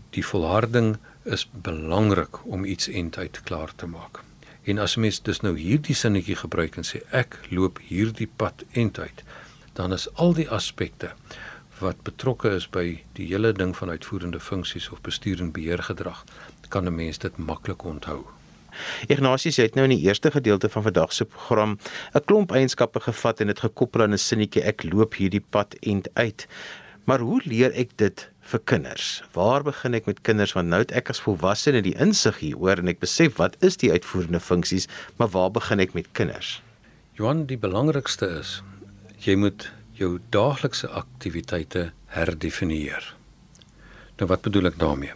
die 0.10 0.25
volharding 0.25 0.98
is 1.24 1.50
belangrik 1.51 2.46
om 2.46 2.65
iets 2.65 2.88
eintlik 2.88 3.39
klaar 3.43 3.75
te 3.75 3.86
maak. 3.86 4.28
En 4.70 4.78
as 4.78 4.96
mens 5.02 5.18
dus 5.26 5.40
nou 5.42 5.56
hierdie 5.58 5.96
sinnetjie 5.98 6.36
gebruik 6.38 6.76
en 6.78 6.86
sê 6.86 7.00
ek 7.16 7.40
loop 7.50 7.80
hierdie 7.90 8.28
pad 8.30 8.62
eintlik, 8.78 9.24
dan 9.74 9.96
is 9.96 10.06
al 10.22 10.36
die 10.38 10.46
aspekte 10.54 11.16
wat 11.80 12.04
betrokke 12.06 12.52
is 12.54 12.68
by 12.70 13.00
die 13.18 13.30
hele 13.32 13.50
ding 13.56 13.72
van 13.78 13.90
uitvoerende 13.90 14.42
funksies 14.44 14.90
of 14.94 15.02
bestuur 15.02 15.42
en 15.42 15.54
beheer 15.56 15.82
gedrag, 15.88 16.22
kan 16.70 16.86
'n 16.86 16.96
mens 16.96 17.18
dit 17.18 17.38
maklik 17.38 17.84
onthou. 17.84 18.28
Ignatius 19.08 19.58
het 19.58 19.76
nou 19.76 19.88
in 19.90 19.98
die 19.98 20.06
eerste 20.06 20.32
gedeelte 20.32 20.70
van 20.70 20.84
vandag 20.84 21.14
se 21.14 21.26
program 21.26 21.80
'n 22.14 22.26
klomp 22.26 22.52
eienskappe 22.52 23.00
gevat 23.00 23.40
en 23.40 23.48
dit 23.48 23.60
gekoppel 23.60 24.02
aan 24.02 24.14
'n 24.14 24.18
sinnetjie 24.18 24.62
ek 24.62 24.84
loop 24.84 25.16
hierdie 25.16 25.46
pad 25.50 25.74
end 25.80 26.10
uit. 26.14 26.48
Maar 27.04 27.20
hoe 27.20 27.42
leer 27.44 27.72
ek 27.74 27.90
dit 27.96 28.30
vir 28.50 28.62
kinders? 28.72 29.10
Waar 29.36 29.63
begin 29.63 29.98
ek 29.98 30.08
met 30.10 30.22
kinders 30.25 30.56
want 30.58 30.72
nou 30.72 30.82
het 30.82 30.94
ek 30.98 31.12
as 31.13 31.22
volwassene 31.25 31.84
die 31.86 31.96
insig 32.01 32.41
hieroor 32.41 32.82
en 32.82 32.91
ek 32.91 33.01
besef 33.03 33.38
wat 33.38 33.58
is 33.65 33.77
die 33.82 33.91
uitvoerende 33.94 34.41
funksies, 34.41 34.89
maar 35.18 35.32
waar 35.36 35.51
begin 35.53 35.84
ek 35.84 35.96
met 35.98 36.10
kinders? 36.18 36.58
Johan, 37.20 37.46
die 37.50 37.60
belangrikste 37.60 38.29
is 38.39 38.60
jy 39.20 39.36
moet 39.36 39.68
jou 40.00 40.18
daaglikse 40.32 40.88
aktiwiteite 40.96 41.89
herdefinieer. 42.15 43.13
Nou 44.20 44.29
wat 44.32 44.46
bedoel 44.48 44.72
ek 44.72 44.79
daarmee? 44.79 45.15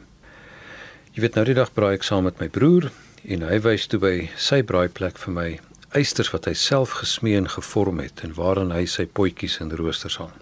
Jy 1.16 1.24
weet 1.24 1.38
nou 1.40 1.46
die 1.48 1.58
dag 1.58 1.72
braai 1.74 1.96
ek 1.96 2.08
saam 2.08 2.28
met 2.28 2.42
my 2.42 2.50
broer 2.52 2.90
en 3.24 3.46
hy 3.48 3.60
wys 3.64 3.88
toe 3.88 4.02
by 4.04 4.16
sy 4.36 4.64
braaiplek 4.68 5.20
vir 5.22 5.36
my 5.36 5.50
eisters 5.96 6.32
wat 6.34 6.50
hy 6.50 6.56
self 6.58 6.98
gesmee 7.00 7.38
en 7.40 7.52
gevorm 7.56 8.02
het 8.04 8.24
en 8.26 8.34
waarin 8.36 8.74
hy 8.74 8.84
sy 8.90 9.06
potjies 9.06 9.60
en 9.64 9.72
roosters 9.78 10.18
hang. 10.20 10.34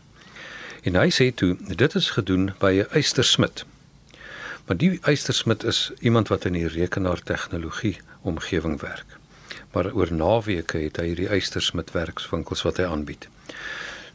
En 0.81 0.95
hy 0.97 1.09
sê 1.13 1.29
toe 1.33 1.55
dit 1.61 1.95
is 1.95 2.09
gedoen 2.17 2.53
by 2.59 2.71
'n 2.81 2.89
eystersmid. 2.97 3.65
Maar 4.65 4.77
die 4.77 4.99
eystersmid 5.01 5.63
is 5.63 5.91
iemand 5.99 6.27
wat 6.27 6.45
in 6.45 6.53
die 6.53 6.67
rekenaartegnologie 6.67 7.97
omgewing 8.21 8.81
werk. 8.81 9.17
Maar 9.71 9.93
oor 9.93 10.13
naweke 10.13 10.77
het 10.77 10.97
hy 10.97 11.05
hierdie 11.05 11.29
eystersmid 11.29 11.91
werkswinkels 11.91 12.61
wat 12.61 12.77
hy 12.77 12.83
aanbied. 12.83 13.27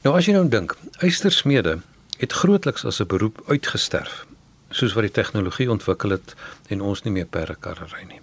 Nou 0.02 0.16
as 0.16 0.26
jy 0.26 0.32
nou 0.32 0.48
dink, 0.48 0.76
eystersmede 0.98 1.80
het 2.18 2.32
grootliks 2.32 2.84
as 2.84 3.00
'n 3.00 3.06
beroep 3.06 3.42
uitgesterf, 3.46 4.26
soos 4.70 4.92
wat 4.92 5.02
die 5.02 5.22
tegnologie 5.22 5.70
ontwikkel 5.70 6.10
het 6.10 6.34
en 6.68 6.80
ons 6.80 7.02
nie 7.02 7.12
meer 7.12 7.26
perdekarre 7.26 7.86
ry 7.86 8.04
nie. 8.08 8.20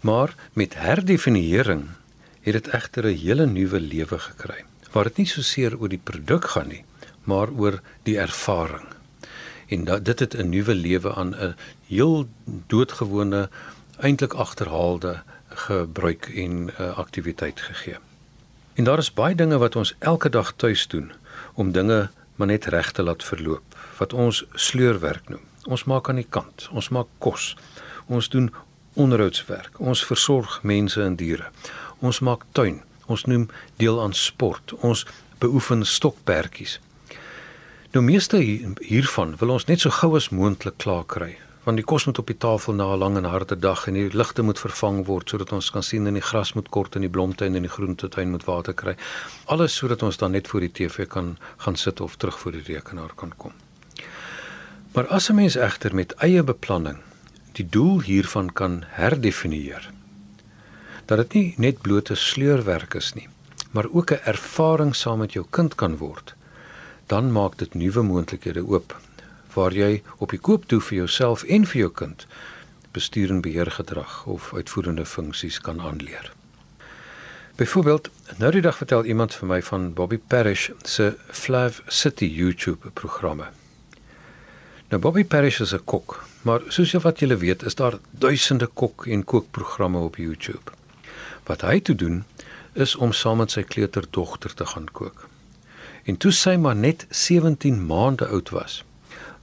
Maar 0.00 0.34
met 0.52 0.74
herdefiniering 0.74 1.88
het 2.40 2.52
dit 2.52 2.68
egter 2.68 3.04
'n 3.04 3.16
hele 3.16 3.46
nuwe 3.46 3.80
lewe 3.80 4.18
gekry. 4.18 4.64
Waar 4.92 5.04
dit 5.04 5.16
nie 5.16 5.26
so 5.26 5.42
seer 5.42 5.78
oor 5.78 5.88
die 5.88 6.04
produk 6.04 6.44
gaan 6.44 6.68
nie, 6.68 6.84
maar 7.24 7.50
oor 7.50 7.80
die 8.02 8.18
ervaring. 8.18 8.86
En 9.66 9.84
dat 9.84 10.04
dit 10.04 10.18
het 10.18 10.34
'n 10.34 10.48
nuwe 10.48 10.74
lewe 10.74 11.14
aan 11.14 11.34
'n 11.34 11.54
heel 11.86 12.28
doodgewone 12.66 13.48
eintlik 14.00 14.32
agterhaalde 14.32 15.22
gebruik 15.48 16.26
en 16.34 16.70
uh, 16.80 16.98
aktiwiteit 16.98 17.60
gegee. 17.60 17.96
En 18.74 18.84
daar 18.84 18.98
is 18.98 19.12
baie 19.12 19.34
dinge 19.34 19.58
wat 19.58 19.76
ons 19.76 19.94
elke 19.98 20.28
dag 20.28 20.52
tuis 20.56 20.86
doen 20.88 21.12
om 21.54 21.72
dinge 21.72 22.10
maar 22.34 22.46
net 22.46 22.64
reg 22.64 22.92
te 22.92 23.02
laat 23.02 23.24
verloop 23.24 23.62
wat 23.98 24.12
ons 24.12 24.44
sleurwerk 24.52 25.28
noem. 25.28 25.40
Ons 25.64 25.84
maak 25.84 26.08
aan 26.08 26.18
die 26.20 26.28
kant, 26.28 26.68
ons 26.72 26.88
maak 26.88 27.06
kos. 27.18 27.56
Ons 28.06 28.28
doen 28.28 28.52
onderhoudswerk. 28.94 29.80
Ons 29.80 30.04
versorg 30.04 30.58
mense 30.62 31.02
en 31.02 31.16
diere. 31.16 31.50
Ons 31.98 32.20
maak 32.20 32.44
tuin. 32.52 32.82
Ons 33.06 33.24
noem 33.24 33.48
deel 33.76 34.00
aan 34.02 34.14
sport. 34.14 34.74
Ons 34.80 35.06
beoefen 35.38 35.86
stokperdjies. 35.86 36.80
Nou 37.94 38.02
meeste 38.02 38.40
hiervan 38.82 39.36
wil 39.38 39.52
ons 39.54 39.68
net 39.68 39.84
so 39.84 39.94
gou 39.94 40.16
as 40.18 40.32
moontlik 40.34 40.80
klaar 40.82 41.04
kry, 41.06 41.28
want 41.62 41.78
die 41.78 41.84
kos 41.86 42.08
moet 42.08 42.18
op 42.18 42.26
die 42.26 42.40
tafel 42.42 42.74
na 42.74 42.88
'n 42.90 42.98
lang 42.98 43.16
en 43.20 43.28
harde 43.30 43.54
dag 43.54 43.86
en 43.86 43.94
die 43.94 44.10
ligte 44.10 44.42
moet 44.42 44.58
vervang 44.58 45.06
word 45.06 45.30
sodat 45.30 45.52
ons 45.52 45.70
kan 45.70 45.82
sien 45.82 46.06
en 46.06 46.14
die 46.14 46.28
gras 46.30 46.54
moet 46.54 46.68
kort 46.68 46.96
en 46.96 47.06
die 47.06 47.10
blomtuin 47.10 47.54
en 47.54 47.62
die 47.62 47.70
groentetuin 47.70 48.30
moet 48.30 48.44
water 48.46 48.74
kry. 48.74 48.96
Alles 49.46 49.76
sodat 49.76 50.02
ons 50.02 50.16
dan 50.16 50.32
net 50.32 50.48
voor 50.48 50.60
die 50.60 50.72
TV 50.72 51.06
kan 51.06 51.38
gaan 51.56 51.76
sit 51.76 52.00
of 52.00 52.16
terug 52.16 52.38
voor 52.38 52.52
die 52.52 52.62
rekenaar 52.66 53.14
kan 53.14 53.32
kom. 53.36 53.52
Maar 54.92 55.06
as 55.06 55.30
'n 55.30 55.34
mens 55.34 55.54
egter 55.54 55.94
met 55.94 56.14
eie 56.18 56.42
beplanning 56.42 56.98
die 57.52 57.68
doel 57.68 58.00
hiervan 58.00 58.52
kan 58.52 58.84
herdefinieer. 58.86 59.90
Dat 61.06 61.18
dit 61.18 61.32
nie 61.32 61.54
net 61.56 61.80
blote 61.80 62.14
sleurwerk 62.14 62.94
is 62.94 63.12
nie, 63.12 63.28
maar 63.70 63.86
ook 63.92 64.10
'n 64.10 64.24
ervaring 64.24 64.96
saam 64.96 65.18
met 65.18 65.32
jou 65.32 65.46
kind 65.50 65.74
kan 65.74 65.96
word. 65.96 66.34
Dan 67.06 67.32
maak 67.32 67.58
dit 67.58 67.74
nuwe 67.74 68.02
moontlikhede 68.02 68.64
oop 68.66 68.96
waar 69.54 69.72
jy 69.72 70.02
op 70.18 70.30
die 70.30 70.38
koop 70.38 70.64
toe 70.66 70.80
vir 70.80 70.96
jouself 71.04 71.44
en 71.44 71.66
vir 71.66 71.80
jou 71.80 71.90
kind 71.90 72.26
bestuur 72.94 73.30
en 73.30 73.40
beheer 73.42 73.70
gedrag 73.70 74.24
of 74.26 74.52
uitvoerende 74.54 75.04
funksies 75.06 75.60
kan 75.60 75.80
aanleer. 75.80 76.32
Byvoorbeeld, 77.56 78.10
nou 78.38 78.50
die 78.50 78.62
dag 78.62 78.76
vertel 78.76 79.04
iemand 79.04 79.34
vir 79.34 79.48
my 79.48 79.62
van 79.62 79.92
Bobby 79.94 80.18
Parrish 80.18 80.70
se 80.82 81.14
Flav 81.30 81.80
City 81.86 82.26
YouTube 82.26 82.90
programme. 82.94 83.50
Nou 84.90 85.00
Bobby 85.00 85.24
Parrish 85.24 85.60
is 85.60 85.74
'n 85.74 85.84
kok 85.84 86.24
Maar 86.44 86.60
soos 86.68 86.90
jy 86.92 87.00
wat 87.00 87.22
julle 87.24 87.38
weet, 87.40 87.62
is 87.64 87.76
daar 87.78 87.94
duisende 88.20 88.66
kok 88.66 89.06
en 89.08 89.22
kookprogramme 89.24 90.02
op 90.04 90.18
YouTube. 90.20 90.74
Wat 91.48 91.64
hy 91.64 91.78
toe 91.80 91.94
doen 91.96 92.24
is 92.72 92.92
om 93.00 93.14
saam 93.16 93.40
met 93.40 93.54
sy 93.54 93.62
kleuterdogter 93.64 94.52
te 94.52 94.66
gaan 94.68 94.90
kook. 94.92 95.24
En 96.04 96.16
toe 96.16 96.32
sy 96.32 96.56
maar 96.60 96.76
net 96.76 97.06
17 97.10 97.86
maande 97.86 98.26
oud 98.28 98.50
was, 98.52 98.82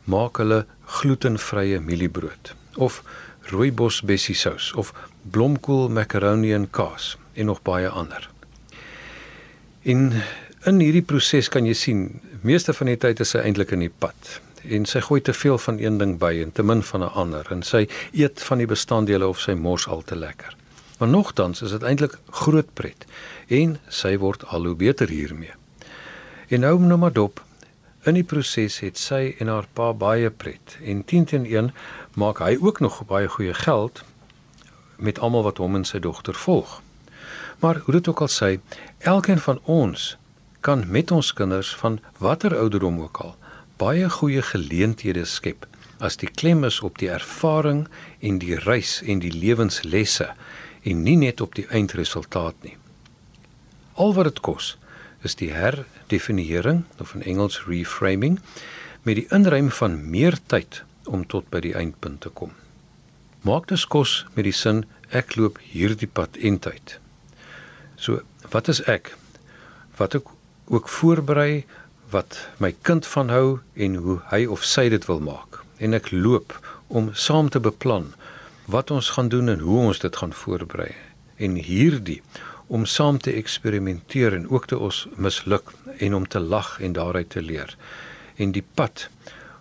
maak 0.04 0.38
hulle 0.38 0.66
glutenvrye 1.00 1.80
mieliebrood 1.82 2.54
of 2.76 3.02
rooibos 3.50 4.02
bessie 4.06 4.36
sous 4.36 4.72
of 4.78 4.94
blomkool 5.22 5.90
macaroni 5.90 6.54
en 6.54 6.70
kaas 6.70 7.16
en 7.34 7.50
nog 7.50 7.62
baie 7.66 7.90
ander. 7.90 8.30
In 9.82 10.22
in 10.70 10.78
hierdie 10.78 11.02
proses 11.02 11.48
kan 11.50 11.66
jy 11.66 11.74
sien, 11.74 12.02
meeste 12.46 12.74
van 12.78 12.92
die 12.92 12.98
tyd 13.02 13.24
is 13.24 13.32
sy 13.34 13.40
eintlik 13.42 13.72
in 13.74 13.82
die 13.82 13.90
pad 13.90 14.36
en 14.62 14.86
sy 14.86 15.02
gooi 15.02 15.22
te 15.26 15.34
veel 15.34 15.58
van 15.58 15.80
een 15.82 15.98
ding 15.98 16.20
by 16.22 16.36
en 16.44 16.52
te 16.54 16.62
min 16.64 16.84
van 16.86 17.02
'n 17.04 17.16
ander 17.24 17.48
en 17.50 17.64
sy 17.64 17.88
eet 18.14 18.44
van 18.50 18.62
die 18.62 18.70
bestanddele 18.70 19.28
of 19.28 19.42
sy 19.42 19.54
mors 19.54 19.88
al 19.88 20.02
te 20.02 20.16
lekker. 20.16 20.56
Maar 21.00 21.10
nogtans 21.10 21.62
is 21.62 21.72
dit 21.72 21.84
eintlik 21.84 22.20
groot 22.30 22.74
pret 22.74 23.06
en 23.48 23.80
sy 23.90 24.18
word 24.18 24.46
al 24.46 24.66
hoe 24.66 24.76
beter 24.76 25.10
hiermee. 25.10 25.61
En 26.52 26.60
nou 26.60 26.80
nou 26.80 26.98
maar 27.00 27.14
dop. 27.14 27.44
In 28.04 28.18
die 28.18 28.26
proses 28.28 28.82
het 28.84 28.98
sy 29.00 29.36
en 29.40 29.48
haar 29.48 29.68
pa 29.72 29.94
baie 29.96 30.30
pret 30.30 30.74
en 30.84 31.04
10 31.08 31.26
teen 31.32 31.46
1 31.48 31.70
maak 32.20 32.42
hy 32.44 32.58
ook 32.60 32.82
nog 32.84 32.98
baie 33.08 33.30
goeie 33.32 33.54
geld 33.56 34.02
met 34.98 35.20
almal 35.20 35.46
wat 35.48 35.62
hom 35.64 35.78
en 35.80 35.88
sy 35.88 36.02
dogter 36.04 36.36
volg. 36.36 36.82
Maar 37.64 37.80
hoe 37.86 37.94
dit 37.96 38.10
ook 38.12 38.24
al 38.26 38.32
sê, 38.34 38.50
elkeen 39.00 39.40
van 39.40 39.62
ons 39.64 40.18
kan 40.60 40.84
met 40.92 41.12
ons 41.12 41.32
kinders 41.34 41.72
van 41.76 42.02
watter 42.18 42.58
ouderdom 42.58 43.00
ook 43.00 43.24
al 43.24 43.36
baie 43.80 44.10
goeie 44.10 44.44
geleenthede 44.44 45.24
skep 45.26 45.70
as 46.04 46.20
die 46.20 46.30
klem 46.36 46.68
is 46.68 46.82
op 46.84 47.00
die 47.00 47.14
ervaring 47.16 47.86
en 48.20 48.44
die 48.44 48.60
reis 48.60 49.00
en 49.08 49.24
die 49.24 49.32
lewenslesse 49.32 50.34
en 50.84 51.04
nie 51.08 51.16
net 51.16 51.42
op 51.42 51.56
die 51.56 51.70
eindresultaat 51.72 52.60
nie. 52.68 52.76
Al 53.96 54.14
wat 54.20 54.34
dit 54.34 54.44
kos 54.44 54.76
is 55.22 55.36
die 55.40 55.52
herdefiniering 55.54 56.84
of 57.00 57.14
in 57.16 57.24
Engels 57.24 57.62
reframing 57.68 58.40
met 59.06 59.18
die 59.18 59.28
inruim 59.34 59.70
van 59.72 60.00
meer 60.10 60.38
tyd 60.48 60.84
om 61.06 61.26
tot 61.28 61.48
by 61.54 61.62
die 61.64 61.76
eindpunt 61.78 62.22
te 62.26 62.30
kom. 62.30 62.54
Maak 63.42 63.68
dus 63.72 63.88
kos 63.90 64.22
met 64.36 64.46
die 64.46 64.56
sin 64.56 64.84
ek 65.10 65.36
loop 65.36 65.58
hierdie 65.72 66.10
pad 66.10 66.38
en 66.38 66.60
tyd. 66.62 66.98
So, 67.98 68.22
wat 68.54 68.70
is 68.70 68.84
ek? 68.90 69.16
Wat 69.98 70.16
ek 70.18 70.30
ook 70.72 70.90
voorberei 70.90 71.66
wat 72.12 72.38
my 72.60 72.74
kind 72.82 73.08
van 73.08 73.32
hou 73.32 73.60
en 73.74 73.96
hoe 74.04 74.20
hy 74.32 74.46
of 74.46 74.66
sy 74.68 74.90
dit 74.92 75.06
wil 75.08 75.22
maak. 75.24 75.62
En 75.80 75.96
ek 75.98 76.12
loop 76.12 76.58
om 76.88 77.12
saam 77.16 77.50
te 77.50 77.62
beplan 77.64 78.12
wat 78.72 78.92
ons 78.92 79.14
gaan 79.16 79.32
doen 79.32 79.50
en 79.50 79.64
hoe 79.64 79.80
ons 79.92 80.00
dit 80.00 80.16
gaan 80.16 80.34
voorberei. 80.36 80.92
En 81.42 81.56
hierdie 81.56 82.22
om 82.72 82.86
saam 82.88 83.20
te 83.20 83.34
eksperimenteer 83.36 84.34
en 84.38 84.50
ook 84.50 84.68
te 84.72 84.80
ons 84.80 85.06
misluk 85.16 85.74
en 85.98 86.16
om 86.16 86.28
te 86.28 86.40
lag 86.40 86.78
en 86.80 86.94
daaruit 86.96 87.30
te 87.30 87.42
leer. 87.42 87.76
En 88.36 88.52
die 88.56 88.64
pad 88.74 89.10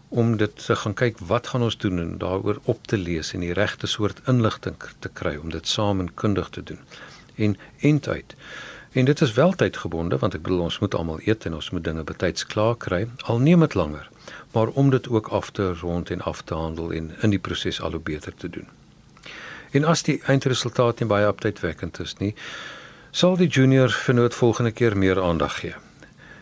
om 0.08 0.36
dit 0.36 0.64
te 0.66 0.76
gaan 0.76 0.94
kyk 0.94 1.18
wat 1.32 1.50
gaan 1.50 1.66
ons 1.66 1.78
doen 1.78 1.98
en 1.98 2.18
daaroor 2.18 2.60
op 2.64 2.86
te 2.86 2.98
lees 2.98 3.32
en 3.34 3.46
die 3.46 3.54
regte 3.54 3.86
soort 3.86 4.22
inligting 4.30 4.78
te 4.98 5.10
kry 5.22 5.36
om 5.36 5.50
dit 5.50 5.66
saam 5.68 6.00
en 6.00 6.14
kundig 6.14 6.48
te 6.54 6.62
doen. 6.62 6.78
En 7.34 7.56
eintlik 7.80 8.34
En 8.92 9.04
dit 9.04 9.20
is 9.20 9.32
wel 9.32 9.52
tydgebonde 9.52 10.18
want 10.18 10.34
ek 10.34 10.42
bedoel 10.42 10.64
ons 10.66 10.78
moet 10.82 10.94
almal 10.98 11.20
eet 11.22 11.44
en 11.46 11.54
ons 11.54 11.70
moet 11.70 11.84
dinge 11.84 12.02
betyds 12.02 12.46
klaar 12.50 12.74
kry. 12.76 13.04
Al 13.30 13.38
neem 13.38 13.62
dit 13.62 13.74
langer, 13.78 14.08
maar 14.52 14.72
om 14.82 14.90
dit 14.90 15.08
ook 15.08 15.28
af 15.28 15.50
te 15.54 15.68
rond 15.82 16.10
en 16.10 16.20
af 16.20 16.42
te 16.42 16.54
handel 16.54 16.90
en 16.92 17.12
in 17.22 17.30
die 17.30 17.38
proses 17.38 17.80
al 17.80 17.94
hoe 17.94 18.00
beter 18.00 18.34
te 18.34 18.50
doen. 18.50 18.66
En 19.70 19.86
as 19.86 20.02
die 20.02 20.18
eindresultaat 20.26 20.98
nie 20.98 21.08
baie 21.08 21.28
optydwekkend 21.28 22.00
is 22.02 22.16
nie, 22.18 22.34
sal 23.10 23.36
die 23.36 23.48
junior 23.48 23.90
vernoot 23.90 24.34
volgende 24.34 24.70
keer 24.70 24.96
meer 24.96 25.22
aandag 25.22 25.58
gee. 25.60 25.74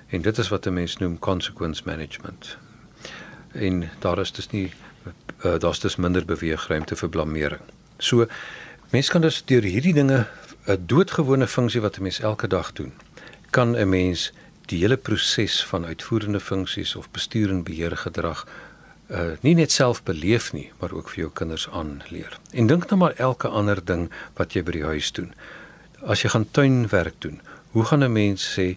En 0.09 0.23
dit 0.23 0.39
is 0.39 0.49
wat 0.49 0.67
'n 0.67 0.73
mens 0.73 0.97
noem 0.97 1.19
consequence 1.19 1.83
management. 1.85 2.57
En 3.53 3.91
daar 3.99 4.19
is 4.19 4.33
dus 4.33 4.51
nie 4.51 4.73
uh, 5.45 5.59
daar's 5.59 5.81
dus 5.81 5.97
minder 5.97 6.25
beweegruimte 6.25 6.97
vir 6.97 7.09
blameering. 7.09 7.61
So 7.99 8.27
mense 8.91 9.11
kan 9.11 9.21
dus 9.21 9.45
deur 9.45 9.63
hierdie 9.63 9.95
dinge 9.95 10.27
'n 10.67 10.83
doodgewone 10.87 11.47
funksie 11.47 11.81
wat 11.81 11.97
'n 11.97 12.03
mens 12.03 12.21
elke 12.21 12.47
dag 12.47 12.73
doen, 12.73 12.93
kan 13.51 13.77
'n 13.77 13.89
mens 13.89 14.33
die 14.67 14.81
hele 14.81 14.97
proses 14.97 15.65
van 15.65 15.87
uitvoerende 15.87 16.41
funksies 16.41 16.97
of 16.97 17.11
bestuur 17.11 17.49
en 17.51 17.63
beheer 17.63 17.97
gedrag 17.97 18.47
uh 19.11 19.31
nie 19.41 19.55
net 19.55 19.73
self 19.73 20.03
beleef 20.03 20.53
nie, 20.53 20.73
maar 20.81 20.93
ook 20.93 21.09
vir 21.09 21.19
jou 21.19 21.31
kinders 21.33 21.69
aanleer. 21.69 22.39
En 22.53 22.67
dink 22.67 22.89
nou 22.91 22.99
maar 23.01 23.15
elke 23.17 23.49
ander 23.49 23.85
ding 23.85 24.11
wat 24.37 24.53
jy 24.53 24.63
by 24.63 24.73
die 24.73 24.85
huis 24.85 25.13
doen. 25.13 25.33
As 26.07 26.23
jy 26.23 26.31
gaan 26.31 26.47
tuinwerk 26.55 27.17
doen, 27.19 27.41
hoe 27.75 27.85
gaan 27.85 28.05
'n 28.05 28.13
mens 28.13 28.43
sê 28.55 28.77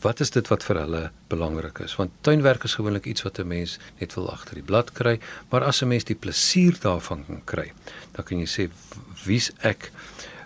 wat 0.00 0.20
is 0.20 0.30
dit 0.30 0.48
wat 0.48 0.64
vir 0.64 0.76
hulle 0.76 1.10
belangrik 1.28 1.78
is? 1.78 1.96
Want 1.96 2.10
tuinwerk 2.20 2.64
is 2.64 2.74
gewoonlik 2.74 3.04
iets 3.04 3.22
wat 3.22 3.38
'n 3.38 3.46
mens 3.46 3.78
net 3.98 4.14
wil 4.14 4.30
agter 4.30 4.54
die 4.54 4.62
blad 4.62 4.92
kry, 4.92 5.20
maar 5.50 5.64
as 5.64 5.82
'n 5.82 5.88
mens 5.88 6.04
die 6.04 6.14
plesier 6.14 6.76
daarvan 6.80 7.26
kan 7.26 7.44
kry, 7.44 7.72
dan 8.12 8.24
kan 8.24 8.38
jy 8.38 8.46
sê 8.46 8.70
wie's 9.24 9.50
ek? 9.60 9.90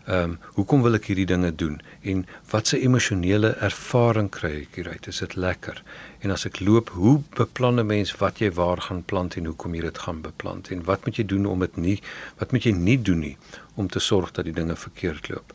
Ehm 0.07 0.23
um, 0.23 0.39
hoekom 0.55 0.83
wil 0.83 0.95
ek 0.95 1.07
hierdie 1.07 1.27
dinge 1.27 1.55
doen 1.55 1.81
en 2.03 2.27
watse 2.51 2.81
emosionele 2.81 3.51
ervaring 3.61 4.31
kry 4.31 4.63
ek 4.63 4.75
hieruit? 4.75 5.07
Is 5.07 5.19
dit 5.19 5.37
lekker? 5.37 5.83
En 6.21 6.31
as 6.31 6.47
ek 6.47 6.61
loop, 6.61 6.89
hoe 6.89 7.23
beplan 7.37 7.79
'n 7.79 7.87
mens 7.87 8.17
wat 8.17 8.39
jy 8.39 8.51
waar 8.51 8.81
gaan 8.81 9.03
plant 9.03 9.37
en 9.37 9.45
hoekom 9.45 9.75
jy 9.75 9.81
dit 9.81 9.99
gaan 9.99 10.21
beplant 10.23 10.71
en 10.71 10.85
wat 10.85 11.05
moet 11.05 11.17
jy 11.17 11.27
doen 11.27 11.47
om 11.47 11.61
dit 11.61 11.77
nie 11.77 12.03
wat 12.39 12.53
moet 12.53 12.63
jy 12.63 12.73
nie 12.73 13.03
doen 13.03 13.21
nie 13.21 13.37
om 13.77 13.89
te 13.89 13.99
sorg 14.01 14.33
dat 14.33 14.45
die 14.45 14.55
dinge 14.55 14.77
verkeerd 14.77 15.29
loop? 15.29 15.55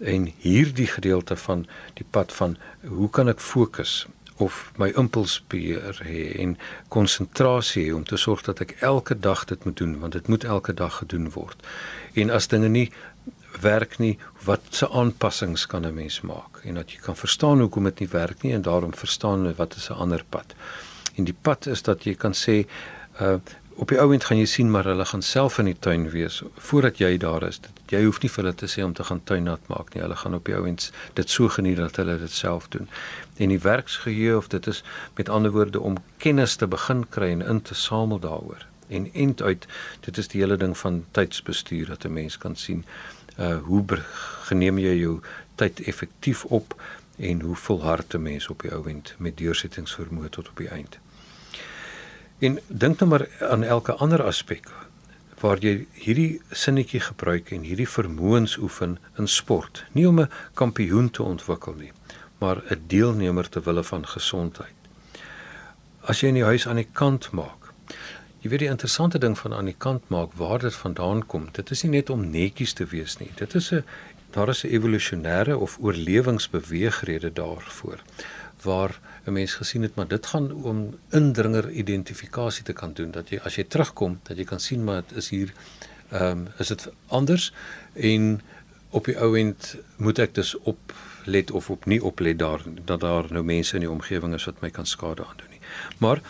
En 0.00 0.32
hierdie 0.38 0.86
gedeelte 0.86 1.36
van 1.36 1.66
die 1.94 2.06
pad 2.10 2.32
van 2.32 2.56
hoe 2.86 3.10
kan 3.10 3.28
ek 3.28 3.40
fokus 3.40 4.06
of 4.38 4.70
my 4.78 4.92
impulsbeheer 4.94 5.98
hê 6.06 6.38
en 6.42 6.56
konsentrasie 6.88 7.90
om 7.94 8.04
te 8.06 8.16
sorg 8.16 8.44
dat 8.46 8.60
ek 8.62 8.76
elke 8.86 9.18
dag 9.18 9.44
dit 9.50 9.64
moet 9.64 9.76
doen 9.76 9.98
want 9.98 10.12
dit 10.12 10.28
moet 10.28 10.44
elke 10.44 10.74
dag 10.74 11.00
gedoen 11.02 11.30
word. 11.34 11.66
En 12.14 12.30
as 12.30 12.46
dinge 12.46 12.68
nie 12.68 12.90
werk 13.60 13.98
nie, 13.98 14.18
wat 14.46 14.62
se 14.70 14.88
aanpassings 14.88 15.66
kan 15.66 15.86
'n 15.86 15.94
mens 15.94 16.20
maak 16.20 16.62
en 16.64 16.74
dat 16.74 16.92
jy 16.92 16.98
kan 16.98 17.16
verstaan 17.16 17.60
hoekom 17.60 17.84
dit 17.84 18.00
nie 18.00 18.08
werk 18.08 18.42
nie 18.42 18.52
en 18.54 18.62
daarom 18.62 18.94
verstaan 18.94 19.54
wat 19.54 19.74
is 19.74 19.90
'n 19.90 19.98
ander 19.98 20.24
pad. 20.28 20.54
En 21.14 21.24
die 21.24 21.36
pad 21.42 21.66
is 21.66 21.82
dat 21.82 22.04
jy 22.04 22.14
kan 22.14 22.32
sê 22.32 22.66
uh 23.20 23.38
op 23.78 23.88
die 23.88 24.00
ouend 24.02 24.24
gaan 24.26 24.40
jy 24.40 24.46
sien 24.50 24.70
maar 24.74 24.88
hulle 24.90 25.04
gaan 25.06 25.22
self 25.22 25.58
in 25.62 25.68
die 25.70 25.76
tuin 25.78 26.08
wees 26.10 26.40
voordat 26.68 26.98
jy 26.98 27.12
daar 27.22 27.44
is. 27.46 27.60
Jy 27.92 28.00
hoef 28.04 28.18
nie 28.22 28.30
vir 28.34 28.42
hulle 28.42 28.54
te 28.58 28.66
sê 28.66 28.82
om 28.82 28.92
te 28.92 29.06
gaan 29.06 29.20
tuin 29.24 29.46
nat 29.46 29.68
maak 29.70 29.92
nie. 29.94 30.02
Hulle 30.02 30.16
gaan 30.18 30.34
op 30.34 30.50
die 30.50 30.56
ouend 30.58 30.88
dit 31.14 31.30
so 31.30 31.48
geniet 31.48 31.78
dat 31.78 32.00
hulle 32.02 32.18
dit 32.18 32.34
self 32.34 32.66
doen. 32.74 32.90
En 33.38 33.54
die 33.54 33.60
werksgeheue 33.62 34.36
of 34.36 34.50
dit 34.50 34.66
is 34.66 34.82
met 35.16 35.30
ander 35.30 35.54
woorde 35.54 35.80
om 35.80 36.02
kennis 36.16 36.56
te 36.58 36.66
begin 36.66 37.06
kry 37.08 37.30
en 37.36 37.46
in 37.54 37.62
te 37.62 37.74
samel 37.74 38.18
daaroor. 38.18 38.66
En 38.88 39.10
end 39.12 39.42
uit 39.42 39.66
dit 40.00 40.18
is 40.18 40.28
die 40.34 40.42
hele 40.42 40.56
ding 40.56 40.74
van 40.78 41.04
tydsbestuur 41.10 41.86
dat 41.94 42.04
'n 42.04 42.12
mens 42.12 42.38
kan 42.38 42.56
sien 42.56 42.84
uh 43.38 43.58
hoe 43.62 43.84
geneem 44.50 44.78
jy 44.78 44.94
jou 44.98 45.20
tyd 45.54 45.80
effektief 45.80 46.44
op 46.44 46.74
en 47.16 47.40
hoe 47.40 47.56
volhard 47.56 48.14
'n 48.14 48.22
mens 48.22 48.48
op 48.48 48.62
die 48.62 48.72
ou 48.72 48.88
end 48.88 49.14
met 49.18 49.36
deursettingsvermoë 49.36 50.28
tot 50.28 50.48
op 50.48 50.56
die 50.56 50.68
eind. 50.68 50.98
En 52.38 52.58
dink 52.66 53.00
nou 53.00 53.10
maar 53.10 53.26
aan 53.50 53.64
elke 53.64 53.92
ander 53.92 54.22
aspek 54.22 54.68
waar 55.40 55.58
jy 55.62 55.86
hierdie 55.94 56.40
sinnetjie 56.50 57.00
gebruik 57.00 57.52
en 57.54 57.62
hierdie 57.62 57.88
vermoëns 57.88 58.56
oefen 58.58 58.96
in 59.18 59.28
sport, 59.28 59.84
nie 59.92 60.08
om 60.08 60.20
'n 60.20 60.30
kampioen 60.54 61.10
te 61.10 61.22
ontwikkel 61.22 61.74
nie, 61.74 61.92
maar 62.38 62.62
'n 62.70 62.82
deelnemer 62.86 63.48
te 63.48 63.60
wille 63.60 63.84
van 63.84 64.06
gesondheid. 64.06 64.74
As 66.02 66.20
jy 66.20 66.28
in 66.28 66.34
die 66.34 66.44
huis 66.44 66.66
aan 66.66 66.76
die 66.76 66.88
kant 66.92 67.30
maak 67.30 67.58
Jy 68.38 68.52
weet 68.52 68.62
die 68.62 68.70
interessante 68.70 69.18
ding 69.18 69.34
van 69.38 69.54
aan 69.54 69.66
die 69.66 69.76
kant 69.76 70.04
maak 70.14 70.36
waar 70.38 70.60
dit 70.62 70.74
vandaan 70.74 71.24
kom. 71.26 71.48
Dit 71.52 71.72
is 71.74 71.82
nie 71.82 71.96
net 71.96 72.10
om 72.10 72.28
netjies 72.30 72.72
te 72.78 72.84
wees 72.86 73.16
nie. 73.18 73.32
Dit 73.34 73.54
is 73.58 73.72
'n 73.72 73.84
daar 74.30 74.48
is 74.48 74.64
'n 74.64 74.70
evolusionêre 74.70 75.56
of 75.56 75.78
oorlewingsbeweegrede 75.80 77.32
daarvoor 77.32 77.98
waar 78.62 79.00
'n 79.24 79.32
mens 79.32 79.54
gesien 79.54 79.82
het 79.82 79.94
maar 79.94 80.08
dit 80.08 80.26
gaan 80.26 80.52
om 80.52 80.98
indringer 81.10 81.70
identifikasie 81.70 82.64
te 82.64 82.72
kan 82.72 82.92
doen 82.92 83.10
dat 83.10 83.28
jy 83.28 83.38
as 83.42 83.54
jy 83.54 83.64
terugkom 83.64 84.20
dat 84.22 84.36
jy 84.36 84.44
kan 84.44 84.60
sien 84.60 84.84
maar 84.84 85.02
dit 85.08 85.16
is 85.16 85.28
hier 85.28 85.52
ehm 86.08 86.22
um, 86.22 86.48
is 86.58 86.68
dit 86.68 86.88
anders 87.06 87.52
en 87.92 88.40
op 88.90 89.04
die 89.04 89.18
ou 89.18 89.38
end 89.38 89.76
moet 89.96 90.18
ek 90.18 90.34
dus 90.34 90.54
op 90.54 90.94
let 91.24 91.50
of 91.50 91.70
op 91.70 91.84
nie 91.84 92.04
oplet 92.04 92.38
daar 92.38 92.60
dat 92.84 93.00
daar 93.00 93.26
nou 93.30 93.44
mense 93.44 93.74
in 93.74 93.80
die 93.80 93.90
omgewing 93.90 94.34
is 94.34 94.44
wat 94.44 94.60
my 94.60 94.70
kan 94.70 94.86
skade 94.86 95.26
aandoen 95.26 95.50
nie. 95.50 95.60
Maar 95.98 96.20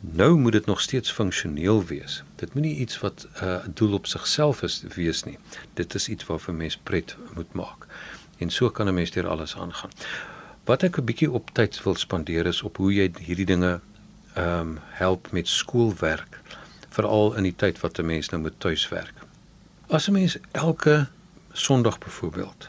Nou 0.00 0.38
moet 0.38 0.52
dit 0.52 0.66
nog 0.66 0.80
steeds 0.80 1.12
funksioneel 1.12 1.84
wees. 1.84 2.22
Dit 2.34 2.54
moenie 2.54 2.76
iets 2.76 3.00
wat 3.00 3.26
'n 3.40 3.44
uh, 3.44 3.58
doel 3.74 3.92
op 3.92 4.06
sigself 4.06 4.62
is 4.62 4.82
wees 4.94 5.22
nie. 5.22 5.38
Dit 5.74 5.94
is 5.94 6.08
iets 6.08 6.26
waarvoor 6.26 6.54
mens 6.54 6.76
pret 6.76 7.16
moet 7.34 7.52
maak. 7.52 7.86
En 8.38 8.50
so 8.50 8.70
kan 8.70 8.88
'n 8.88 8.94
mens 8.94 9.10
deur 9.10 9.28
alles 9.28 9.56
aangaan. 9.56 9.90
Wat 10.66 10.82
ek 10.82 10.98
'n 10.98 11.04
bietjie 11.06 11.30
op 11.30 11.50
tyd 11.54 11.82
wil 11.82 11.94
spandeer 11.94 12.46
is 12.46 12.62
op 12.62 12.76
hoe 12.76 12.92
jy 12.94 13.10
hierdie 13.22 13.46
dinge 13.46 13.80
ehm 14.34 14.60
um, 14.60 14.78
help 14.98 15.30
met 15.32 15.48
skoolwerk, 15.48 16.40
veral 16.90 17.34
in 17.38 17.46
die 17.46 17.54
tyd 17.54 17.78
wat 17.80 17.98
'n 17.98 18.06
mens 18.06 18.28
nou 18.28 18.40
moet 18.42 18.60
tuiswerk. 18.60 19.14
As 19.88 20.08
'n 20.08 20.12
mens 20.12 20.38
elke 20.52 21.06
Sondag 21.52 21.98
byvoorbeeld 21.98 22.68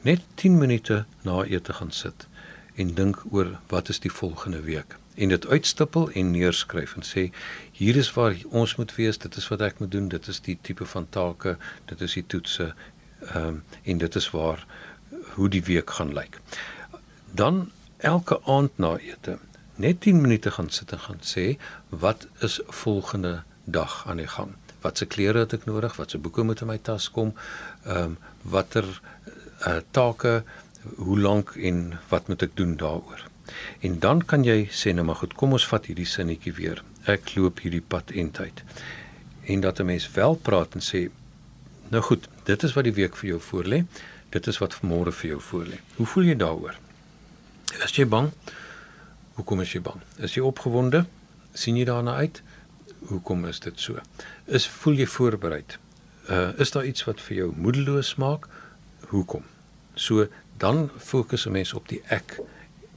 net 0.00 0.20
10 0.34 0.58
minute 0.58 1.04
na 1.22 1.44
ete 1.44 1.72
gaan 1.72 1.90
sit 1.90 2.26
en 2.74 2.94
dink 2.94 3.22
oor 3.30 3.58
wat 3.66 3.88
is 3.88 4.00
die 4.00 4.12
volgende 4.12 4.60
week 4.60 4.96
en 5.14 5.28
dit 5.28 5.46
uitstippel 5.46 6.10
en 6.10 6.30
neerskryf 6.30 6.94
en 6.96 7.02
sê 7.02 7.30
hier 7.72 7.96
is 7.96 8.12
waar 8.12 8.36
ons 8.48 8.76
moet 8.76 8.94
wees, 8.94 9.18
dit 9.18 9.36
is 9.36 9.48
wat 9.48 9.60
ek 9.60 9.78
moet 9.78 9.90
doen, 9.90 10.08
dit 10.08 10.26
is 10.26 10.40
die 10.40 10.58
tipe 10.62 10.86
van 10.86 11.06
take, 11.10 11.56
dit 11.84 12.00
is 12.00 12.12
die 12.12 12.26
toetse 12.26 12.74
ehm 13.20 13.46
um, 13.46 13.62
en 13.82 13.98
dit 13.98 14.14
is 14.14 14.30
waar 14.30 14.66
hoe 15.34 15.48
die 15.48 15.64
week 15.64 15.90
gaan 15.90 16.12
lyk. 16.12 16.40
Dan 17.38 17.70
elke 17.96 18.40
aand 18.44 18.78
na 18.82 18.96
ete 18.98 19.38
net 19.74 20.00
10 20.00 20.20
minute 20.20 20.50
gaan 20.50 20.70
sit 20.74 20.92
en 20.92 20.98
gaan 20.98 21.20
sê 21.22 21.44
wat 21.88 22.26
is 22.42 22.60
volgende 22.66 23.42
dag 23.64 24.06
aan 24.06 24.18
die 24.18 24.26
gang? 24.26 24.56
Watse 24.82 25.06
klere 25.06 25.44
het 25.44 25.54
ek 25.54 25.68
nodig? 25.70 25.94
Watse 26.00 26.18
boeke 26.18 26.42
moet 26.42 26.64
in 26.64 26.70
my 26.72 26.78
tas 26.82 27.06
kom? 27.14 27.30
Ehm 27.84 28.16
um, 28.16 28.16
watter 28.42 28.88
uh, 29.66 29.76
take 29.90 30.32
hoe 30.96 31.18
lank 31.18 31.52
en 31.70 31.78
wat 32.08 32.26
moet 32.28 32.42
ek 32.42 32.56
doen 32.58 32.74
daaroor? 32.80 33.22
En 33.86 34.00
dan 34.02 34.24
kan 34.32 34.42
jy 34.42 34.58
sê 34.80 34.94
nou 34.94 35.06
maar 35.06 35.20
goed, 35.22 35.38
kom 35.38 35.54
ons 35.54 35.68
vat 35.70 35.86
hierdie 35.86 36.08
sinnetjie 36.10 36.56
weer. 36.58 36.82
Ek 37.06 37.36
loop 37.36 37.62
hierdie 37.62 37.84
pad 37.94 38.10
eintyd. 38.10 38.64
En 39.46 39.62
dat 39.62 39.78
'n 39.78 39.86
mens 39.94 40.10
wel 40.18 40.34
praat 40.34 40.74
en 40.74 40.82
sê 40.82 41.06
nou 41.94 42.02
goed, 42.02 42.28
dit 42.50 42.62
is 42.62 42.74
wat 42.74 42.90
die 42.90 42.98
week 42.98 43.16
vir 43.16 43.30
jou 43.30 43.40
voorlê. 43.52 43.84
Dit 44.30 44.46
is 44.46 44.58
wat 44.58 44.80
môre 44.82 45.12
vir 45.12 45.30
jou 45.36 45.40
voorlê. 45.52 45.78
Hoe 46.02 46.06
voel 46.06 46.24
jy 46.24 46.36
daaroor? 46.36 46.87
Is 47.76 47.92
jy 47.96 48.06
bang? 48.08 48.30
Hoekom 49.36 49.60
is 49.60 49.72
jy 49.72 49.80
bang? 49.84 50.00
Is 50.16 50.34
jy 50.34 50.42
opgewonde? 50.42 51.04
sien 51.58 51.76
jy 51.76 51.84
daarna 51.88 52.14
uit? 52.22 52.42
Hoekom 53.10 53.44
is 53.48 53.60
dit 53.60 53.80
so? 53.80 54.00
Is 54.46 54.68
voel 54.80 55.00
jy 55.02 55.06
voorbereid? 55.10 55.78
Uh 56.30 56.52
is 56.62 56.72
daar 56.74 56.86
iets 56.86 57.04
wat 57.08 57.20
vir 57.24 57.36
jou 57.42 57.48
moedeloos 57.56 58.14
maak? 58.22 58.48
Hoekom? 59.12 59.44
So 59.94 60.28
dan 60.58 60.90
fokus 60.96 61.46
'n 61.46 61.52
mens 61.52 61.74
op 61.74 61.88
die 61.88 62.02
ek 62.08 62.40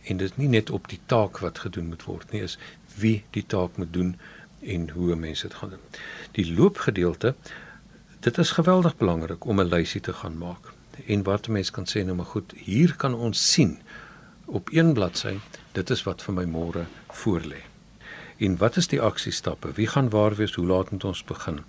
en 0.04 0.18
dit 0.18 0.30
is 0.30 0.38
nie 0.38 0.48
net 0.48 0.70
op 0.70 0.88
die 0.90 1.00
taak 1.06 1.40
wat 1.40 1.60
gedoen 1.60 1.88
moet 1.88 2.04
word 2.04 2.32
nie 2.32 2.42
is 2.42 2.58
wie 2.98 3.24
die 3.32 3.46
taak 3.46 3.78
moet 3.78 3.94
doen 3.94 4.16
en 4.62 4.90
hoe 4.90 5.16
mense 5.16 5.48
dit 5.48 5.58
gaan 5.58 5.70
doen. 5.70 5.86
Die 6.32 6.54
loopgedeelte 6.54 7.36
dit 8.20 8.38
is 8.38 8.52
geweldig 8.52 8.98
belangrik 8.98 9.46
om 9.46 9.60
'n 9.60 9.70
lysie 9.70 10.02
te 10.02 10.14
gaan 10.14 10.38
maak 10.38 10.74
en 11.08 11.24
wat 11.24 11.48
mense 11.48 11.72
kan 11.72 11.86
sê 11.86 12.06
nou 12.06 12.16
maar 12.16 12.32
goed 12.34 12.54
hier 12.56 12.96
kan 12.96 13.14
ons 13.14 13.52
sien 13.52 13.80
op 14.52 14.70
een 14.72 14.94
bladsy 14.94 15.38
dit 15.72 15.90
is 15.90 16.04
wat 16.04 16.24
vir 16.26 16.36
my 16.36 16.44
môre 16.46 16.86
voorlê. 17.24 17.62
En 18.42 18.58
wat 18.60 18.78
is 18.78 18.90
die 18.92 19.00
aksiestappe? 19.02 19.72
Wie 19.78 19.88
gaan 19.88 20.10
waar 20.12 20.36
wees? 20.36 20.56
Hoe 20.60 20.66
laat 20.66 20.92
moet 20.92 21.04
ons 21.08 21.24
begin? 21.24 21.62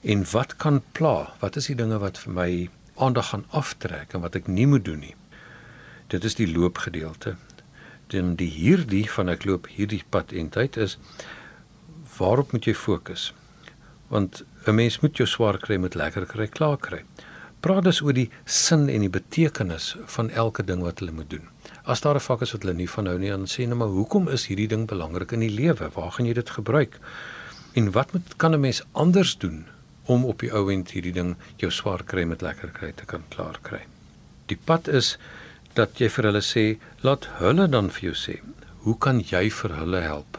En 0.00 0.24
wat 0.30 0.56
kan 0.56 0.82
pla? 0.92 1.32
Wat 1.40 1.56
is 1.56 1.66
die 1.66 1.76
dinge 1.78 1.98
wat 1.98 2.20
vir 2.22 2.34
my 2.36 2.50
aandag 2.94 3.32
gaan 3.32 3.44
aftrek 3.50 4.14
en 4.14 4.22
wat 4.22 4.38
ek 4.38 4.46
nie 4.46 4.66
moet 4.66 4.84
doen 4.84 5.02
nie? 5.02 5.16
Dit 6.12 6.24
is 6.24 6.38
die 6.38 6.46
loopgedeelte. 6.46 7.34
Dan 8.14 8.36
die 8.38 8.50
hierdie 8.52 9.06
van 9.10 9.32
ek 9.32 9.48
loop 9.48 9.66
hierdie 9.74 10.04
pad 10.10 10.32
en 10.32 10.52
tyd 10.54 10.78
is 10.78 10.98
waarop 12.18 12.52
moet 12.52 12.70
jy 12.70 12.74
fokus? 12.74 13.32
Want 14.08 14.44
'n 14.66 14.74
mens 14.74 15.00
moet 15.00 15.16
jou 15.16 15.26
swaar 15.26 15.58
kry 15.58 15.76
met 15.76 15.94
lekker 15.94 16.26
kry, 16.26 16.46
klaar 16.46 16.78
kry. 16.78 17.02
Praat 17.60 17.84
dus 17.84 18.00
oor 18.00 18.12
die 18.12 18.30
sin 18.44 18.88
en 18.88 19.00
die 19.00 19.10
betekenis 19.10 19.96
van 20.06 20.30
elke 20.30 20.64
ding 20.64 20.82
wat 20.82 20.98
hulle 20.98 21.12
moet 21.12 21.30
doen. 21.30 21.48
As 21.88 22.00
daar 22.00 22.14
'n 22.14 22.20
vak 22.20 22.42
is 22.42 22.52
wat 22.52 22.62
hulle 22.62 22.74
nie 22.74 22.90
van 22.90 23.06
hou 23.06 23.18
nie, 23.18 23.30
dan 23.30 23.46
sê 23.46 23.64
hulle 23.64 23.74
maar 23.74 23.88
hoekom 23.88 24.28
is 24.28 24.46
hierdie 24.46 24.68
ding 24.68 24.86
belangrik 24.86 25.32
in 25.32 25.40
die 25.40 25.54
lewe? 25.60 25.88
Waar 25.94 26.12
gaan 26.12 26.26
jy 26.26 26.34
dit 26.34 26.50
gebruik? 26.50 26.98
En 27.72 27.92
wat 27.92 28.12
moet 28.12 28.36
kan 28.36 28.52
'n 28.52 28.60
mens 28.60 28.82
anders 28.92 29.38
doen 29.38 29.66
om 30.04 30.24
op 30.24 30.38
die 30.40 30.52
ou 30.52 30.72
end 30.72 30.90
hierdie 30.90 31.12
ding 31.12 31.36
jou 31.56 31.70
swaar 31.72 32.04
kry 32.04 32.24
met 32.24 32.42
lekker 32.42 32.70
kry 32.70 32.92
te 32.92 33.04
kan 33.04 33.22
klaar 33.28 33.58
kry? 33.62 33.80
Die 34.46 34.58
pad 34.64 34.88
is 34.88 35.18
dat 35.72 35.98
jy 35.98 36.08
vir 36.08 36.24
hulle 36.24 36.42
sê, 36.42 36.78
laat 37.00 37.28
hulle 37.38 37.68
dan 37.68 37.90
vir 37.90 38.02
jou 38.12 38.14
sê, 38.14 38.40
hoe 38.78 38.98
kan 38.98 39.20
jy 39.20 39.50
vir 39.50 39.70
hulle 39.76 40.00
help? 40.00 40.38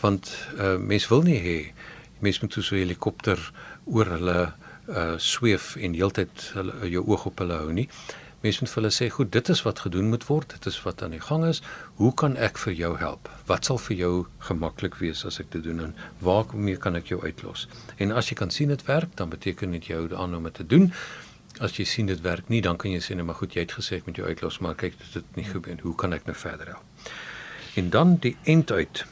Want 0.00 0.48
uh 0.58 0.78
mens 0.78 1.08
wil 1.08 1.22
nie 1.22 1.40
hê 1.40 1.72
mens 2.20 2.40
moet 2.40 2.52
so 2.52 2.74
'n 2.74 2.78
helikopter 2.78 3.52
oor 3.84 4.06
hulle 4.06 4.52
uh 4.88 5.18
sweef 5.18 5.76
en 5.76 5.94
heeltyd 5.94 6.52
hulle 6.54 6.90
jou 6.90 7.04
oog 7.06 7.26
op 7.26 7.38
hulle 7.38 7.54
hou 7.54 7.72
nie. 7.72 7.88
Mens 8.42 8.58
moet 8.60 8.70
vir 8.70 8.82
hulle 8.82 8.92
sê, 8.92 9.08
"Goed, 9.10 9.32
dit 9.32 9.48
is 9.48 9.62
wat 9.62 9.78
gedoen 9.78 10.08
moet 10.08 10.26
word. 10.26 10.50
Dit 10.50 10.66
is 10.66 10.82
wat 10.82 11.02
aan 11.02 11.10
die 11.10 11.20
gang 11.20 11.44
is. 11.44 11.62
Hoe 11.94 12.14
kan 12.14 12.36
ek 12.36 12.58
vir 12.58 12.72
jou 12.72 12.98
help? 12.98 13.28
Wat 13.46 13.64
sal 13.64 13.78
vir 13.78 13.96
jou 13.96 14.26
gemaklik 14.38 14.94
wees 14.94 15.24
as 15.24 15.40
ek 15.40 15.50
dit 15.50 15.62
doen 15.62 15.80
en 15.80 15.94
waarmee 16.18 16.76
kan 16.76 16.96
ek 16.96 17.06
jou 17.06 17.22
uitlos?" 17.22 17.68
En 17.96 18.12
as 18.12 18.28
jy 18.28 18.34
kan 18.34 18.50
sien 18.50 18.68
dit 18.68 18.84
werk, 18.84 19.16
dan 19.16 19.28
beteken 19.28 19.70
dit 19.70 19.86
jy 19.86 19.94
hou 19.94 20.16
aan 20.16 20.34
om 20.34 20.42
dit 20.42 20.54
te 20.54 20.66
doen. 20.66 20.92
As 21.60 21.76
jy 21.76 21.84
sien 21.84 22.06
dit 22.06 22.20
werk 22.20 22.48
nie, 22.48 22.60
dan 22.60 22.76
kan 22.76 22.90
jy 22.90 22.98
sê, 22.98 23.14
"Nee, 23.14 23.24
maar 23.24 23.34
goed, 23.34 23.54
jy 23.54 23.60
het 23.60 23.72
gesê 23.72 23.96
ek 23.96 24.06
moet 24.06 24.16
jou 24.16 24.28
uitlos, 24.28 24.58
maar 24.58 24.74
kyk, 24.74 24.98
dit 24.98 25.14
het 25.14 25.36
nie 25.36 25.44
gebeur. 25.44 25.80
Hoe 25.82 25.94
kan 25.94 26.12
ek 26.12 26.26
nou 26.26 26.36
verder 26.36 26.66
help?" 26.66 26.84
En 27.74 27.90
dan 27.90 28.16
die 28.16 28.36
end 28.42 28.72
uit. 28.72 29.04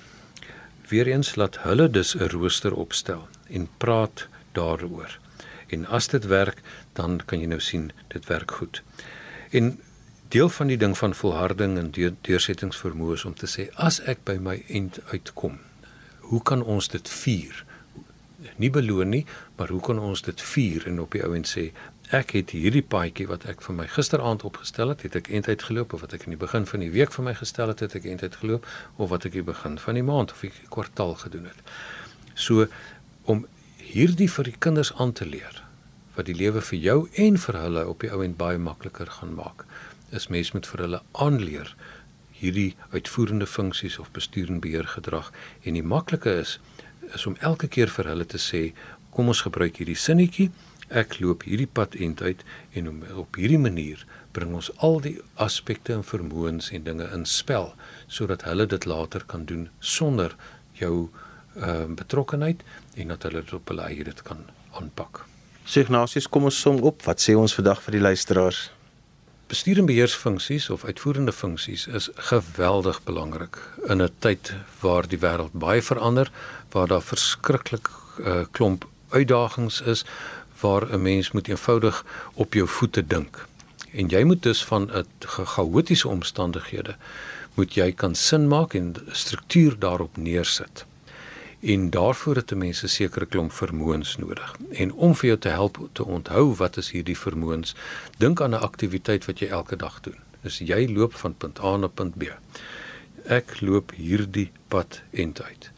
Weereens 0.89 1.37
laat 1.37 1.59
hulle 1.63 1.91
dus 1.91 2.15
'n 2.15 2.29
rooster 2.29 2.75
opstel 2.75 3.29
en 3.49 3.69
praat 3.79 4.27
daaroor. 4.53 5.19
En 5.67 5.87
as 5.87 6.09
dit 6.09 6.27
werk, 6.27 6.61
dan 6.93 7.21
kan 7.25 7.41
jy 7.41 7.47
nou 7.47 7.61
sien 7.61 7.93
dit 8.09 8.27
werk 8.27 8.51
goed. 8.51 8.83
En 9.51 9.81
deel 10.29 10.49
van 10.49 10.67
die 10.67 10.77
ding 10.79 10.99
van 10.99 11.15
volharding 11.15 11.79
en 11.79 11.91
deur, 11.91 12.15
deursettingsvermoë 12.27 13.17
is 13.19 13.25
om 13.27 13.35
te 13.35 13.49
sê 13.51 13.67
as 13.75 13.99
ek 14.11 14.23
by 14.29 14.37
my 14.39 14.61
eind 14.69 15.01
uitkom, 15.11 15.57
hoe 16.31 16.43
kan 16.47 16.63
ons 16.63 16.87
dit 16.93 17.09
vier? 17.11 17.65
Nie 18.63 18.71
beloon 18.71 19.11
nie, 19.11 19.25
maar 19.59 19.73
hoe 19.75 19.81
kan 19.83 19.99
ons 19.99 20.23
dit 20.23 20.45
vier 20.53 20.87
en 20.87 21.01
op 21.03 21.17
die 21.17 21.25
ou 21.27 21.33
en 21.35 21.47
sê 21.49 21.73
ek 22.15 22.37
het 22.37 22.55
hierdie 22.55 22.85
paadjie 22.95 23.27
wat 23.31 23.45
ek 23.51 23.65
vir 23.67 23.77
my 23.81 23.87
gisteraand 23.91 24.45
opgestel 24.47 24.95
het, 24.95 25.03
het 25.07 25.19
ek 25.19 25.33
eintlik 25.35 25.65
geloop 25.67 25.97
of 25.99 26.05
wat 26.07 26.15
ek 26.15 26.29
in 26.29 26.37
die 26.37 26.43
begin 26.45 26.67
van 26.71 26.85
die 26.85 26.91
week 26.95 27.11
vir 27.15 27.27
my 27.27 27.35
gestel 27.39 27.75
het, 27.75 27.83
het 27.83 27.97
ek 27.99 28.07
eintlik 28.07 28.39
geloop 28.39 28.67
of 28.99 29.11
wat 29.11 29.27
ek 29.27 29.35
in 29.35 29.43
die 29.43 29.51
begin 29.51 29.79
van 29.83 29.99
die 29.99 30.07
maand 30.07 30.35
of 30.35 30.47
die 30.47 30.53
kwartaal 30.71 31.17
gedoen 31.25 31.51
het. 31.51 31.75
So 32.35 32.69
om 33.27 33.49
hierdie 33.83 34.31
vir 34.31 34.47
die 34.53 34.59
kinders 34.59 34.95
aan 34.95 35.15
te 35.19 35.27
leer 35.27 35.59
wat 36.17 36.27
die 36.27 36.37
lewe 36.37 36.61
vir 36.61 36.79
jou 36.79 36.99
en 37.25 37.39
vir 37.39 37.59
hulle 37.61 37.87
op 37.87 38.05
die 38.05 38.11
ou 38.13 38.23
end 38.25 38.39
baie 38.41 38.59
makliker 38.59 39.11
gaan 39.19 39.35
maak. 39.39 39.65
Is 40.11 40.29
mens 40.29 40.53
moet 40.53 40.67
vir 40.67 40.85
hulle 40.87 41.03
aanleer 41.13 41.75
hierdie 42.41 42.75
uitvoerende 42.95 43.47
funksies 43.47 43.99
of 43.99 44.11
bestuur 44.17 44.49
en 44.49 44.61
beheer 44.65 44.89
gedrag 44.89 45.31
en 45.63 45.77
die 45.77 45.87
maklike 45.95 46.33
is 46.43 46.59
is 47.15 47.27
om 47.27 47.37
elke 47.41 47.69
keer 47.69 47.91
vir 47.93 48.09
hulle 48.13 48.27
te 48.33 48.39
sê 48.41 48.61
kom 49.15 49.31
ons 49.33 49.43
gebruik 49.47 49.81
hierdie 49.81 49.99
sinnetjie 49.99 50.49
ek 51.03 51.19
loop 51.23 51.45
hierdie 51.47 51.69
pad 51.79 51.97
end 52.07 52.23
uit 52.23 52.45
en 52.79 52.89
om, 52.91 53.03
op 53.23 53.39
hierdie 53.39 53.61
manier 53.63 54.05
bring 54.37 54.55
ons 54.59 54.71
al 54.87 55.01
die 55.07 55.17
aspekte 55.47 55.95
en 55.95 56.07
vermoëns 56.07 56.71
en 56.77 56.87
dinge 56.87 57.09
in 57.17 57.27
spel 57.27 57.73
sodat 58.19 58.47
hulle 58.49 58.67
dit 58.75 58.87
later 58.93 59.27
kan 59.35 59.47
doen 59.51 59.69
sonder 59.81 60.37
jou 60.81 60.95
uh, 61.07 61.87
betrokkenheid 62.03 62.65
en 62.97 63.15
dat 63.15 63.29
hulle 63.29 63.45
dit 63.45 63.59
op 63.59 63.75
hulle 63.75 63.91
eie 63.91 64.07
dit 64.07 64.23
kan 64.27 64.47
aanpak. 64.79 65.30
So 65.71 65.79
Ignatius, 65.79 66.27
kom 66.27 66.49
ons 66.49 66.57
som 66.59 66.81
op. 66.83 67.05
Wat 67.07 67.21
sê 67.23 67.37
ons 67.39 67.53
vandag 67.55 67.79
vir 67.85 67.95
die 67.95 68.01
luisteraars? 68.03 68.59
Bestuur 69.53 69.79
en 69.79 69.87
beheersfunksies 69.87 70.65
of 70.75 70.83
uitvoerende 70.83 71.31
funksies 71.31 71.85
is 71.87 72.09
geweldig 72.31 72.99
belangrik 73.07 73.61
in 73.87 74.03
'n 74.03 74.11
tyd 74.19 74.51
waar 74.81 75.07
die 75.07 75.21
wêreld 75.23 75.55
baie 75.55 75.83
verander, 75.83 76.33
waar 76.75 76.89
daar 76.89 77.03
verskriklik 77.03 77.87
uh, 78.19 78.43
klomp 78.51 78.89
uitdagings 79.11 79.81
is, 79.81 80.05
waar 80.61 80.91
'n 80.91 81.03
mens 81.03 81.31
moet 81.31 81.49
eenvoudig 81.49 82.05
op 82.35 82.55
jou 82.55 82.67
voete 82.67 83.07
dink. 83.07 83.47
En 83.93 84.09
jy 84.09 84.25
moet 84.25 84.43
dus 84.43 84.65
van 84.65 84.91
'n 84.91 85.07
chaotiese 85.27 86.09
omstandighede 86.09 86.97
moet 87.55 87.75
jy 87.75 87.93
kan 87.93 88.15
sin 88.15 88.49
maak 88.49 88.75
en 88.75 88.95
struktuur 89.13 89.79
daarop 89.79 90.17
neersit 90.17 90.87
en 91.61 91.91
daarvoor 91.91 92.37
het 92.37 92.55
mense 92.55 92.89
sekere 92.89 93.27
klomp 93.27 93.53
vermoëns 93.53 94.17
nodig. 94.17 94.57
En 94.73 94.93
om 94.93 95.15
vir 95.15 95.27
jou 95.29 95.39
te 95.39 95.49
help 95.49 95.79
te 95.93 96.05
onthou 96.05 96.55
wat 96.57 96.77
is 96.77 96.91
hierdie 96.91 97.19
vermoëns, 97.19 97.75
dink 98.19 98.41
aan 98.41 98.55
'n 98.55 98.65
aktiwiteit 98.65 99.25
wat 99.25 99.39
jy 99.39 99.49
elke 99.49 99.77
dag 99.77 100.01
doen. 100.01 100.17
Dis 100.43 100.59
jy 100.59 100.89
loop 100.89 101.15
van 101.15 101.35
punt 101.37 101.61
A 101.61 101.77
na 101.77 101.87
punt 101.87 102.19
B. 102.19 102.23
Ek 103.25 103.61
loop 103.61 103.93
hierdie 103.93 104.51
pad 104.69 105.03
end 105.11 105.43
uit. 105.43 105.71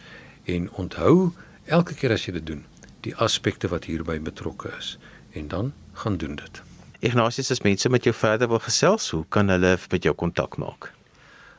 En 0.44 0.70
onthou 0.70 1.32
elke 1.64 1.94
keer 1.94 2.12
as 2.12 2.26
jy 2.26 2.32
dit 2.32 2.46
doen, 2.46 2.64
die 3.00 3.16
aspekte 3.16 3.68
wat 3.68 3.84
hierby 3.84 4.20
betrokke 4.20 4.70
is 4.78 4.98
en 5.32 5.48
dan 5.48 5.72
gaan 5.92 6.16
doen 6.16 6.36
dit. 6.36 6.62
Ignatius, 7.00 7.50
as 7.50 7.62
mense 7.62 7.88
met 7.88 8.04
jou 8.04 8.14
verder 8.14 8.48
wil 8.48 8.58
gesels, 8.58 9.10
hoe 9.10 9.24
kan 9.28 9.48
hulle 9.48 9.78
met 9.90 10.02
jou 10.02 10.14
kontak 10.14 10.56
maak? 10.56 10.92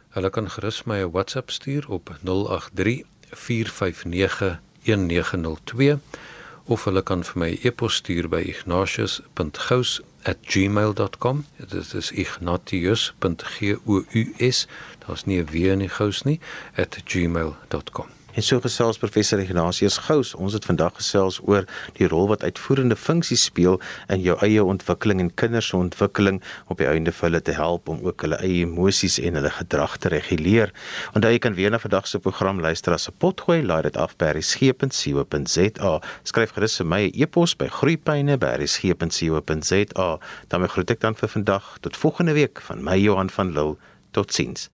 Hulle 0.09 0.29
kan 0.29 0.49
gerus 0.49 0.83
my 0.85 1.03
'n 1.03 1.11
WhatsApp 1.11 1.49
stuur 1.49 1.89
op 1.89 2.15
083 2.23 3.12
4591902 3.35 5.99
of 6.65 6.83
hulle 6.87 7.03
kan 7.03 7.23
vir 7.27 7.39
my 7.39 7.59
e-pos 7.63 7.95
stuur 7.99 8.27
by 8.31 8.41
ignatius.gous@gmail.com. 8.47 11.45
Dit 11.57 11.93
is 11.93 12.11
ignatius.gous. 12.11 14.67
Daar's 15.05 15.25
nie 15.25 15.39
'n 15.39 15.45
w 15.45 15.71
in 15.71 15.79
die 15.79 15.89
gous 15.89 16.23
nie 16.23 16.39
@gmail.com. 17.05 18.22
En 18.33 18.41
so 18.41 18.57
gesels 18.59 18.97
professor 18.97 19.39
Ignatius 19.39 19.97
Gous. 20.07 20.33
Ons 20.33 20.53
het 20.57 20.65
vandag 20.65 20.95
gesels 20.97 21.37
oor 21.45 21.69
die 21.99 22.07
rol 22.09 22.25
wat 22.31 22.41
uitvoerende 22.43 22.95
funksies 22.97 23.43
speel 23.45 23.77
in 24.09 24.21
jou 24.25 24.33
eie 24.41 24.63
ontwikkeling 24.63 25.19
en 25.21 25.33
kinders 25.37 25.67
se 25.69 25.77
ontwikkeling 25.77 26.41
op 26.73 26.77
die 26.81 26.89
einde 26.89 27.13
vir 27.13 27.29
hulle 27.29 27.41
te 27.45 27.53
help 27.53 27.85
om 27.93 28.01
ook 28.01 28.25
hulle 28.25 28.41
eie 28.41 28.65
emosies 28.65 29.21
en 29.21 29.37
hulle 29.37 29.53
gedrag 29.59 30.01
te 30.01 30.09
reguleer. 30.15 30.73
Onthou 31.13 31.31
jy 31.35 31.41
kan 31.45 31.57
weer 31.59 31.69
na 31.69 31.77
vandag 31.83 32.05
se 32.09 32.17
program 32.19 32.57
luister 32.65 32.91
as 32.97 33.07
'n 33.07 33.17
potgooi, 33.21 33.59
laai 33.61 33.85
dit 33.85 33.97
af 33.97 34.17
by 34.17 34.33
resgep.co.za. 34.33 36.01
Skryf 36.23 36.51
gerus 36.57 36.77
vir 36.77 36.87
my 36.87 37.03
'n 37.05 37.11
e-pos 37.21 37.55
by 37.55 37.67
groeipyne@resgep.co.za. 37.67 40.19
Dan 40.47 40.69
groet 40.69 40.89
ek 40.89 40.99
dan 40.99 41.15
vir 41.15 41.29
vandag 41.29 41.77
tot 41.81 41.97
volgende 41.97 42.33
week 42.33 42.61
van 42.61 42.83
my 42.83 42.97
Johan 42.97 43.29
van 43.29 43.53
Lille. 43.53 43.77
Totsiens. 44.11 44.73